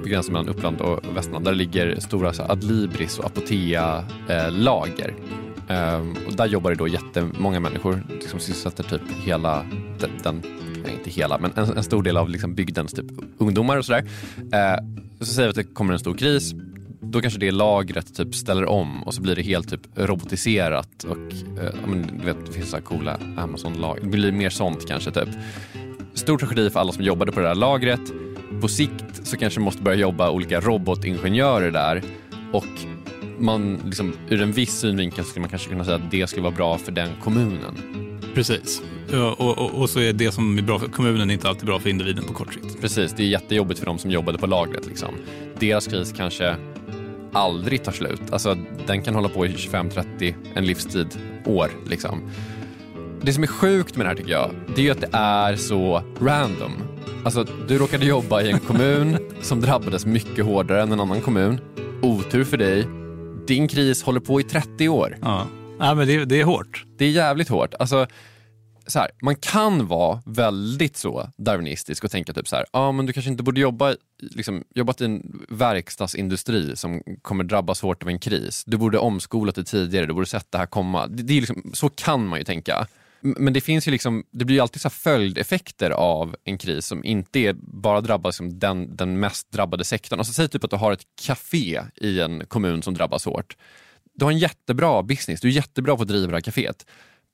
på 0.02 0.09
gränsen 0.09 0.33
mellan 0.33 0.48
Uppland 0.48 0.81
och 0.81 1.16
Västmanland 1.16 1.44
där 1.44 1.55
ligger 1.55 2.00
stora 2.00 2.33
så, 2.33 2.42
Adlibris 2.42 3.18
och 3.18 3.24
Apotea-lager. 3.24 5.14
Ehm, 5.68 6.16
och 6.27 6.37
där 6.37 6.46
jobbar 6.46 6.70
det 6.70 6.77
då 6.77 6.88
jättemånga 6.88 7.61
människor 7.61 8.03
liksom 8.09 8.40
sysselsätter 8.40 8.83
typ 8.83 9.03
hela 9.25 9.66
den, 10.01 10.11
den 10.22 10.42
nej, 10.85 10.92
inte 10.98 11.11
hela, 11.11 11.38
men 11.38 11.53
en, 11.57 11.77
en, 11.77 11.83
stor 11.83 12.03
del 12.03 12.16
av 12.16 12.29
liksom 12.29 12.55
bygdens 12.55 12.92
typ 12.92 13.07
ungdomar 13.38 13.77
och 13.77 13.85
sådär. 13.85 14.05
Ehm, 14.53 15.01
så 15.20 15.27
säger 15.27 15.48
vi 15.48 15.51
att 15.51 15.66
det 15.66 15.75
kommer 15.75 15.92
en 15.92 15.98
stor 15.98 16.14
kris. 16.14 16.55
Då 17.01 17.20
kanske 17.20 17.40
det 17.40 17.51
lagret 17.51 18.14
typ 18.14 18.35
ställer 18.35 18.64
om 18.64 19.03
och 19.03 19.14
så 19.14 19.22
blir 19.22 19.37
det 19.37 19.42
helt 19.42 19.70
typ 19.70 19.81
robotiserat 19.94 21.05
och 21.05 21.16
eh, 21.62 21.75
men, 21.87 22.18
du 22.18 22.25
vet, 22.25 22.46
det 22.46 22.53
finns 22.53 22.70
så 22.70 22.77
här 22.77 22.83
coola 22.83 23.18
Amazon-lager. 23.37 24.03
Det 24.03 24.09
blir 24.09 24.33
mer 24.33 24.51
sånt 24.51 24.88
kanske 24.88 25.11
typ. 25.11 25.29
Stor 26.14 26.38
tragedi 26.38 26.70
för 26.70 26.81
alla 26.81 26.92
som 26.92 27.05
jobbade 27.05 27.33
på 27.33 27.40
det 27.40 27.46
där 27.46 27.55
lagret. 27.55 28.01
På 28.61 28.68
sikt 28.68 29.27
så 29.27 29.37
kanske 29.37 29.61
måste 29.61 29.83
börja 29.83 29.98
jobba 29.98 30.31
olika 30.31 30.61
robotingenjörer 30.61 31.70
där 31.70 32.03
och 32.53 32.66
man 33.42 33.81
liksom, 33.85 34.12
ur 34.28 34.42
en 34.42 34.52
viss 34.52 34.78
synvinkel 34.78 35.24
skulle 35.24 35.40
man 35.40 35.50
kanske 35.50 35.68
kunna 35.68 35.85
säga 35.85 35.96
att 35.96 36.11
det 36.11 36.26
skulle 36.26 36.42
vara 36.42 36.55
bra 36.55 36.78
för 36.78 36.92
den 36.92 37.11
kommunen. 37.22 37.74
Precis. 38.35 38.83
Ja, 39.12 39.37
och, 39.38 39.59
och, 39.59 39.81
och, 39.81 39.90
så 39.90 40.00
är 40.00 40.12
det 40.12 40.33
som 40.33 40.59
är 40.59 40.62
bra 40.62 40.78
för 40.78 40.88
kommunen 40.88 41.31
inte 41.31 41.48
alltid 41.48 41.66
bra 41.66 41.78
för 41.78 41.90
individen 41.90 42.24
på 42.24 42.33
kort 42.33 42.55
sikt. 42.55 42.81
Precis, 42.81 43.12
det 43.12 43.22
är 43.22 43.26
jättejobbigt 43.26 43.78
för 43.78 43.87
de 43.87 43.98
som 43.98 44.11
jobbade 44.11 44.38
på 44.38 44.46
lagret. 44.46 44.87
Liksom. 44.87 45.14
Deras 45.59 45.87
kris 45.87 46.14
kanske 46.16 46.57
aldrig 47.33 47.85
tar 47.85 47.92
slut. 47.92 48.20
Alltså, 48.31 48.57
den 48.87 49.02
kan 49.02 49.14
hålla 49.14 49.28
på 49.28 49.46
i 49.46 49.48
25-30, 49.48 50.35
en 50.55 50.66
livstid, 50.66 51.18
år. 51.44 51.70
Liksom. 51.87 52.31
Det 53.22 53.33
som 53.33 53.42
är 53.42 53.46
sjukt 53.46 53.96
med 53.96 54.07
det 54.07 54.09
här 54.11 54.16
tycker 54.16 54.33
jag, 54.33 54.50
det 54.76 54.88
är 54.88 54.92
att 54.92 55.00
det 55.00 55.11
är 55.12 55.57
så 55.57 56.02
random. 56.20 56.72
Alltså, 57.24 57.46
du 57.68 57.78
råkade 57.78 58.07
jobba 58.07 58.42
i 58.42 58.50
en 58.50 58.59
kommun 58.59 59.18
som 59.40 59.61
drabbades 59.61 60.07
mycket 60.07 60.44
hårdare 60.44 60.83
än 60.83 60.92
en 60.92 61.00
annan 61.00 61.20
kommun. 61.20 61.61
Otur 62.02 62.44
för 62.44 62.57
dig. 62.57 63.01
Din 63.46 63.68
kris 63.68 64.02
håller 64.02 64.20
på 64.20 64.40
i 64.40 64.42
30 64.42 64.88
år. 64.88 65.18
Ja, 65.22 65.46
ja 65.78 65.94
men 65.94 66.07
det, 66.07 66.24
det 66.24 66.40
är 66.40 66.44
hårt. 66.44 66.85
Det 66.98 67.05
är 67.05 67.11
jävligt 67.11 67.48
hårt. 67.48 67.74
Alltså, 67.78 68.07
så 68.87 68.98
här, 68.98 69.11
man 69.22 69.37
kan 69.37 69.87
vara 69.87 70.22
väldigt 70.26 70.96
så 70.96 71.28
darwinistisk 71.37 72.05
och 72.05 72.11
tänka 72.11 72.33
typ 72.33 72.48
så 72.48 72.57
här, 72.57 72.66
ah, 72.70 72.92
men 72.92 73.07
du 73.07 73.12
kanske 73.12 73.31
inte 73.31 73.42
borde 73.42 73.61
jobba 73.61 73.94
liksom, 74.18 74.64
jobbat 74.74 75.00
i 75.00 75.05
en 75.05 75.44
verkstadsindustri 75.48 76.76
som 76.76 77.02
kommer 77.22 77.44
drabbas 77.44 77.83
hårt 77.83 78.02
av 78.02 78.09
en 78.09 78.18
kris. 78.18 78.64
Du 78.66 78.76
borde 78.76 78.98
omskolat 78.98 79.55
dig 79.55 79.64
tidigare, 79.64 80.07
du 80.07 80.12
borde 80.14 80.26
sett 80.26 80.52
det 80.52 80.59
här 80.59 80.66
komma. 80.66 81.07
Det, 81.07 81.22
det 81.22 81.33
är 81.33 81.40
liksom, 81.40 81.70
så 81.74 81.88
kan 81.88 82.26
man 82.26 82.38
ju 82.38 82.44
tänka. 82.44 82.87
Men 83.22 83.52
det 83.52 83.61
finns 83.61 83.88
ju 83.88 83.92
liksom, 83.92 84.24
det 84.30 84.44
blir 84.44 84.56
ju 84.56 84.62
alltid 84.62 84.82
så 84.82 84.90
följdeffekter 84.90 85.90
av 85.90 86.37
en 86.44 86.58
kris 86.58 86.87
som 86.87 87.04
inte 87.04 87.38
är, 87.38 87.52
bara 87.62 88.00
drabbar 88.00 88.30
liksom 88.30 88.58
den, 88.58 88.96
den 88.96 89.20
mest 89.20 89.52
drabbade 89.52 89.85
sektorn. 89.85 90.18
Alltså, 90.18 90.32
säg 90.32 90.48
typ 90.48 90.64
att 90.64 90.70
du 90.70 90.76
har 90.76 90.92
ett 90.92 91.06
café 91.26 91.82
i 91.94 92.20
en 92.20 92.46
kommun 92.46 92.82
som 92.82 92.94
drabbas 92.94 93.24
hårt. 93.24 93.56
Du 94.14 94.24
har 94.24 94.32
en 94.32 94.38
jättebra 94.38 95.02
business, 95.02 95.40
du 95.40 95.48
är 95.48 95.52
jättebra 95.52 95.96
på 95.96 96.02
att 96.02 96.08
driva 96.08 96.26
det 96.26 96.37
här 96.37 96.40
kaféet. 96.40 96.87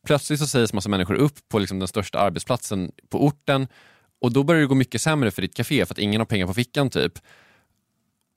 Plötsligt 0.06 0.40
så 0.40 0.46
sägs 0.46 0.72
massa 0.72 0.88
människor 0.88 1.14
upp 1.14 1.48
på 1.48 1.58
liksom 1.58 1.78
den 1.78 1.88
största 1.88 2.18
arbetsplatsen 2.18 2.92
på 3.08 3.24
orten 3.26 3.68
och 4.20 4.32
då 4.32 4.42
börjar 4.42 4.60
det 4.60 4.66
gå 4.66 4.74
mycket 4.74 5.02
sämre 5.02 5.30
för 5.30 5.42
ditt 5.42 5.54
café 5.54 5.86
för 5.86 5.94
att 5.94 5.98
ingen 5.98 6.20
har 6.20 6.26
pengar 6.26 6.46
på 6.46 6.54
fickan 6.54 6.90
typ. 6.90 7.12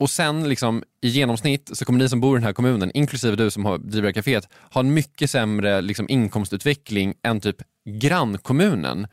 Och 0.02 0.10
sen 0.10 0.50
liksom, 0.50 0.84
i 1.02 1.08
genomsnitt 1.08 1.70
så 1.74 1.86
kommer 1.86 2.00
ni 2.00 2.10
som 2.10 2.22
bor 2.22 2.38
i 2.38 2.40
den 2.40 2.46
här 2.46 2.54
kommunen, 2.54 2.92
inklusive 2.94 3.36
du 3.36 3.52
som 3.52 3.66
har, 3.66 3.78
driver 3.78 4.12
kaféet, 4.12 4.48
ha 4.74 4.82
en 4.82 4.94
mycket 4.94 5.32
sämre 5.32 5.82
liksom, 5.82 6.10
inkomstutveckling 6.10 7.14
än 7.24 7.42
typ 7.42 7.56
grannkommunen. 7.90 9.08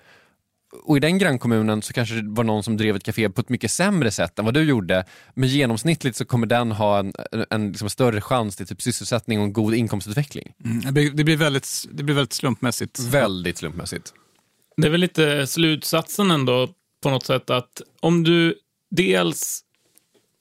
Och 0.84 0.96
i 0.96 1.00
den 1.00 1.18
grannkommunen 1.18 1.82
så 1.82 1.92
kanske 1.92 2.14
det 2.14 2.30
var 2.30 2.44
någon 2.44 2.62
som 2.62 2.76
drev 2.76 2.96
ett 2.96 3.02
café 3.02 3.28
på 3.30 3.40
ett 3.40 3.48
mycket 3.48 3.70
sämre 3.70 4.10
sätt 4.10 4.38
än 4.38 4.44
vad 4.44 4.54
du 4.54 4.62
gjorde. 4.62 5.04
Men 5.34 5.48
genomsnittligt 5.48 6.16
så 6.16 6.24
kommer 6.24 6.46
den 6.46 6.72
ha 6.72 6.98
en, 6.98 7.12
en 7.50 7.68
liksom 7.68 7.90
större 7.90 8.20
chans 8.20 8.56
till 8.56 8.66
typ 8.66 8.82
sysselsättning 8.82 9.38
och 9.38 9.44
en 9.44 9.52
god 9.52 9.74
inkomstutveckling. 9.74 10.52
Mm, 10.64 10.94
det, 11.14 11.24
blir 11.24 11.36
väldigt, 11.36 11.86
det 11.92 12.02
blir 12.02 12.14
väldigt 12.14 12.32
slumpmässigt. 12.32 13.00
Väldigt 13.00 13.58
slumpmässigt. 13.58 14.12
Det 14.76 14.86
är 14.86 14.90
väl 14.90 15.00
lite 15.00 15.46
slutsatsen 15.46 16.30
ändå 16.30 16.68
på 17.02 17.10
något 17.10 17.26
sätt 17.26 17.50
att 17.50 17.82
om 18.00 18.24
du 18.24 18.54
dels 18.90 19.64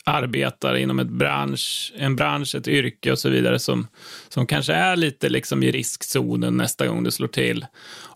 arbetar 0.08 0.76
inom 0.76 1.00
ett 1.00 1.10
bransch, 1.10 1.94
en 1.98 2.16
bransch, 2.16 2.56
ett 2.56 2.68
yrke 2.68 3.12
och 3.12 3.20
så 3.20 3.30
vidare 3.30 3.60
som, 3.60 3.88
som 4.30 4.48
kanske 4.48 4.74
är 4.74 4.96
lite 4.96 5.30
liksom 5.30 5.64
i 5.64 5.72
riskzonen 5.72 6.58
nästa 6.58 6.88
gång 6.88 7.04
det 7.04 7.12
slår 7.12 7.28
till. 7.28 7.66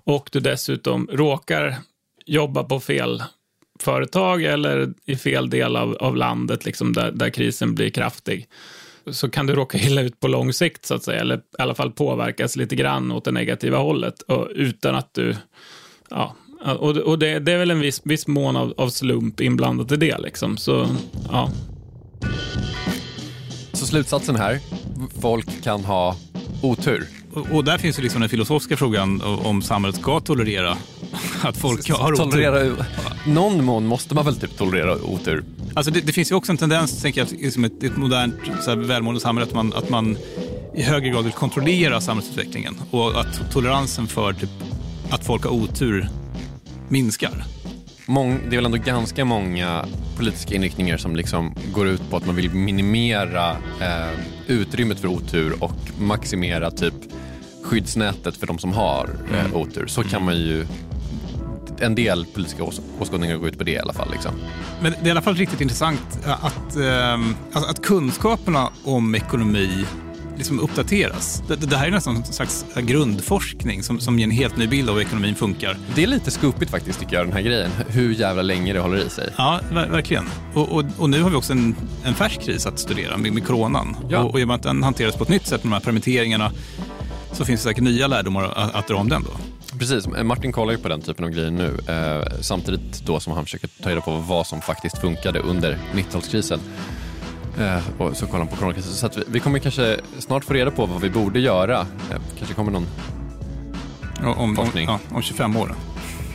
Och 0.03 0.29
du 0.31 0.39
dessutom 0.39 1.07
råkar 1.11 1.75
jobba 2.25 2.63
på 2.63 2.79
fel 2.79 3.23
företag 3.79 4.43
eller 4.43 4.93
i 5.05 5.15
fel 5.15 5.49
del 5.49 5.75
av, 5.75 5.97
av 5.99 6.15
landet 6.15 6.65
liksom 6.65 6.93
där, 6.93 7.11
där 7.11 7.29
krisen 7.29 7.75
blir 7.75 7.89
kraftig. 7.89 8.47
Så 9.11 9.29
kan 9.29 9.47
du 9.47 9.55
råka 9.55 9.77
illa 9.77 10.01
ut 10.01 10.19
på 10.19 10.27
lång 10.27 10.53
sikt 10.53 10.85
så 10.85 10.95
att 10.95 11.03
säga, 11.03 11.21
eller 11.21 11.37
i 11.37 11.41
alla 11.57 11.75
fall 11.75 11.91
påverkas 11.91 12.55
lite 12.55 12.75
grann 12.75 13.11
åt 13.11 13.25
det 13.25 13.31
negativa 13.31 13.77
hållet 13.77 14.21
och, 14.21 14.47
utan 14.55 14.95
att 14.95 15.13
du, 15.13 15.35
ja, 16.09 16.35
och, 16.79 16.97
och 16.97 17.19
det, 17.19 17.39
det, 17.39 17.51
är 17.51 17.57
väl 17.57 17.71
en 17.71 17.79
viss, 17.79 18.01
viss 18.03 18.27
mån 18.27 18.55
av, 18.55 18.73
av 18.77 18.89
slump 18.89 19.41
inblandat 19.41 19.91
i 19.91 19.95
det 19.95 20.17
liksom, 20.17 20.57
så 20.57 20.87
ja. 21.31 21.51
Så 23.81 23.87
slutsatsen 23.87 24.35
här, 24.35 24.59
folk 25.21 25.63
kan 25.63 25.85
ha 25.85 26.15
otur. 26.61 27.07
Och, 27.33 27.47
och 27.51 27.63
där 27.63 27.77
finns 27.77 27.99
ju 27.99 28.03
liksom 28.03 28.21
den 28.21 28.29
filosofiska 28.29 28.77
frågan 28.77 29.21
om 29.21 29.61
samhället 29.61 29.99
ska 29.99 30.19
tolerera 30.19 30.77
att 31.43 31.57
folk 31.57 31.89
har 31.89 32.15
tolerera, 32.15 32.73
otur. 32.73 32.85
Någon 33.27 33.65
mån 33.65 33.85
måste 33.85 34.15
man 34.15 34.25
väl 34.25 34.35
typ 34.35 34.57
tolerera 34.57 34.95
otur? 34.95 35.43
Alltså 35.73 35.91
det, 35.91 36.01
det 36.01 36.13
finns 36.13 36.31
ju 36.31 36.35
också 36.35 36.51
en 36.51 36.57
tendens, 36.57 37.01
tänker 37.01 37.21
jag, 37.21 37.31
liksom 37.31 37.63
ett, 37.63 37.83
ett 37.83 37.97
modernt 37.97 38.35
så 38.61 38.69
här, 38.69 38.77
välmående 38.77 39.21
samhälle, 39.21 39.47
att 39.47 39.53
man, 39.53 39.73
att 39.73 39.89
man 39.89 40.17
i 40.75 40.81
högre 40.81 41.09
grad 41.09 41.23
vill 41.23 41.33
kontrollera 41.33 42.01
samhällsutvecklingen 42.01 42.75
och 42.91 43.19
att 43.19 43.51
toleransen 43.51 44.07
för 44.07 44.33
typ, 44.33 44.49
att 45.09 45.25
folk 45.25 45.43
har 45.43 45.51
otur 45.51 46.09
minskar. 46.89 47.45
Mång, 48.05 48.39
det 48.49 48.55
är 48.55 48.57
väl 48.57 48.65
ändå 48.65 48.77
ganska 48.77 49.25
många 49.25 49.85
politiska 50.17 50.55
inriktningar 50.55 50.97
som 50.97 51.15
liksom 51.15 51.55
går 51.73 51.87
ut 51.87 52.09
på 52.09 52.17
att 52.17 52.25
man 52.25 52.35
vill 52.35 52.51
minimera 52.51 53.51
eh, 53.81 54.19
utrymmet 54.47 54.99
för 54.99 55.07
otur 55.07 55.63
och 55.63 55.99
maximera 55.99 56.71
typ 56.71 56.93
skyddsnätet 57.63 58.37
för 58.37 58.47
de 58.47 58.59
som 58.59 58.73
har 58.73 59.09
eh, 59.33 59.39
mm. 59.39 59.55
otur. 59.55 59.87
Så 59.87 60.03
kan 60.03 60.25
man 60.25 60.35
ju 60.35 60.65
en 61.79 61.95
del 61.95 62.25
politiska 62.25 62.63
ås 62.63 62.81
åskådningar 62.99 63.37
går 63.37 63.49
ut 63.49 63.57
på 63.57 63.63
det 63.63 63.71
i 63.71 63.79
alla 63.79 63.93
fall. 63.93 64.11
Liksom. 64.11 64.31
Men 64.81 64.91
det 64.91 65.01
är 65.01 65.07
i 65.07 65.11
alla 65.11 65.21
fall 65.21 65.35
riktigt 65.35 65.61
intressant 65.61 66.19
att, 66.25 66.75
eh, 66.75 67.19
att 67.69 67.81
kunskaperna 67.81 68.69
om 68.83 69.15
ekonomi 69.15 69.85
liksom 70.41 70.59
uppdateras. 70.59 71.43
Det, 71.47 71.55
det 71.55 71.77
här 71.77 71.87
är 71.87 71.91
nästan 71.91 72.15
en 72.15 72.25
slags 72.25 72.65
grundforskning 72.75 73.83
som, 73.83 73.99
som 73.99 74.19
ger 74.19 74.25
en 74.25 74.31
helt 74.31 74.57
ny 74.57 74.67
bild 74.67 74.89
av 74.89 74.95
hur 74.95 75.01
ekonomin 75.01 75.35
funkar. 75.35 75.77
Det 75.95 76.03
är 76.03 76.07
lite 76.07 76.31
skupigt 76.31 76.71
faktiskt 76.71 76.99
tycker 76.99 77.15
jag, 77.15 77.25
den 77.25 77.33
här 77.33 77.41
grejen. 77.41 77.71
Hur 77.87 78.13
jävla 78.13 78.41
länge 78.41 78.73
det 78.73 78.79
håller 78.79 78.97
i 78.97 79.09
sig. 79.09 79.33
Ja, 79.37 79.59
ver 79.71 79.89
verkligen. 79.89 80.25
Och, 80.53 80.69
och, 80.69 80.83
och, 80.97 81.09
nu 81.09 81.21
har 81.21 81.29
vi 81.29 81.35
också 81.35 81.53
en, 81.53 81.75
en 82.03 82.13
färsk 82.13 82.41
kris 82.41 82.65
att 82.65 82.79
studera 82.79 83.17
med, 83.17 83.33
med 83.33 83.47
coronan. 83.47 83.95
Ja. 84.09 84.19
Och, 84.19 84.33
och 84.33 84.47
med 84.47 84.55
att 84.55 84.63
den 84.63 84.83
hanteras 84.83 85.15
på 85.15 85.23
ett 85.23 85.29
nytt 85.29 85.47
sätt 85.47 85.63
med 85.63 85.71
de 85.71 85.73
här 85.73 85.81
permitteringarna 85.81 86.51
så 87.31 87.45
finns 87.45 87.61
det 87.61 87.69
säkert 87.69 87.83
nya 87.83 88.07
lärdomar 88.07 88.43
att, 88.43 88.75
att 88.75 88.87
dra 88.87 88.95
om 88.95 89.09
den 89.09 89.23
då. 89.23 89.31
Precis, 89.79 90.07
Martin 90.07 90.51
kollar 90.51 90.71
ju 90.73 90.79
på 90.79 90.89
den 90.89 91.01
typen 91.01 91.25
av 91.25 91.31
grejer 91.31 91.51
nu 91.51 91.77
eh, 91.87 92.41
samtidigt 92.41 93.05
då 93.05 93.19
som 93.19 93.33
han 93.33 93.43
försöker 93.43 93.69
ta 93.83 93.89
reda 93.89 94.01
på 94.01 94.11
vad 94.11 94.47
som 94.47 94.61
faktiskt 94.61 94.97
funkade 94.97 95.39
under 95.39 95.77
90-talskrisen. 95.93 96.59
Eh, 97.59 98.01
och 98.01 98.17
så 98.17 98.25
kollar 98.25 98.39
han 98.39 98.47
på 98.47 98.55
coronakrisen. 98.55 98.93
Så 98.93 99.19
vi, 99.19 99.23
vi, 99.27 99.39
kommer 99.39 99.59
kanske 99.59 99.99
snart 100.19 100.43
få 100.43 100.53
reda 100.53 100.71
på 100.71 100.85
vad 100.85 101.01
vi 101.01 101.09
borde 101.09 101.39
göra. 101.39 101.79
Eh, 101.79 102.21
kanske 102.37 102.55
kommer 102.55 102.71
någon 102.71 102.87
om, 104.37 104.55
forskning. 104.55 104.89
Om, 104.89 104.99
ja, 105.09 105.15
om 105.15 105.21
25 105.21 105.55
år. 105.55 105.75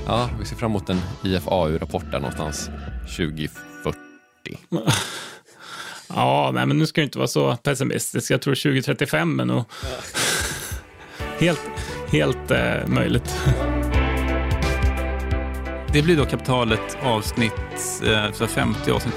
Ja, 0.06 0.30
vi 0.38 0.44
ser 0.44 0.56
fram 0.56 0.70
emot 0.70 0.90
en 0.90 1.00
IFAU-rapport 1.22 2.04
där 2.10 2.20
någonstans 2.20 2.70
2040. 3.16 3.98
Ja, 6.08 6.50
nej, 6.54 6.66
men 6.66 6.78
nu 6.78 6.86
ska 6.86 7.00
du 7.00 7.04
inte 7.04 7.18
vara 7.18 7.28
så 7.28 7.56
pessimistisk. 7.56 8.30
Jag 8.30 8.42
tror 8.42 8.54
2035 8.54 9.40
är 9.40 9.44
nog 9.44 9.64
helt, 11.38 11.60
helt 12.12 12.50
eh, 12.50 12.86
möjligt. 12.86 13.36
Det 15.92 16.02
blir 16.02 16.16
då 16.16 16.24
kapitalet 16.24 16.98
avsnitt 17.02 17.52
eh, 18.04 18.46
50 18.46 18.90
avsnitt 18.90 19.14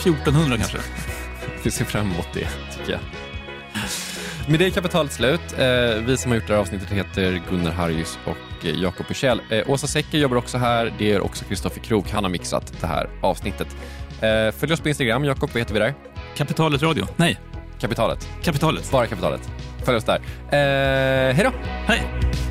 1400 0.00 0.56
kanske 0.56 0.78
vi 1.66 1.70
ser 1.70 1.84
fram 1.84 2.10
emot 2.10 2.28
det, 2.34 2.48
tycker 2.78 2.92
jag. 2.92 3.00
Med 4.48 4.58
det 4.58 4.66
är 4.66 4.70
kapitalet 4.70 5.12
slut. 5.12 5.40
Eh, 5.58 5.66
vi 6.06 6.16
som 6.16 6.30
har 6.30 6.36
gjort 6.36 6.46
det 6.46 6.52
här 6.52 6.60
avsnittet 6.60 6.90
heter 6.90 7.42
Gunnar 7.50 7.72
Harjus 7.72 8.18
och 8.24 8.66
eh, 8.66 8.80
Jakob 8.82 9.06
Bursell. 9.06 9.40
Eh, 9.50 9.70
Åsa 9.70 9.86
Secker 9.86 10.18
jobbar 10.18 10.36
också 10.36 10.58
här. 10.58 10.92
Det 10.98 11.04
gör 11.04 11.20
också 11.20 11.44
Kristoffer 11.44 11.80
Krook. 11.80 12.10
Han 12.10 12.24
har 12.24 12.30
mixat 12.30 12.72
det 12.80 12.86
här 12.86 13.08
avsnittet. 13.20 13.68
Följ 14.58 14.72
oss 14.72 14.80
på 14.80 14.88
Instagram. 14.88 15.24
Jakob, 15.24 15.50
vad 15.52 15.60
heter 15.60 15.74
vi 15.74 15.80
där? 15.80 15.94
Kapitalet 16.36 16.82
Radio. 16.82 17.06
Nej, 17.16 17.38
Kapitalet. 17.80 18.28
Kapitalet. 18.42 18.90
Bara 18.90 19.06
kapitalet. 19.06 19.50
Följ 19.84 19.96
oss 19.96 20.04
där. 20.04 20.20
Hej 21.32 21.44
då! 21.44 21.52
Hej! 21.86 22.43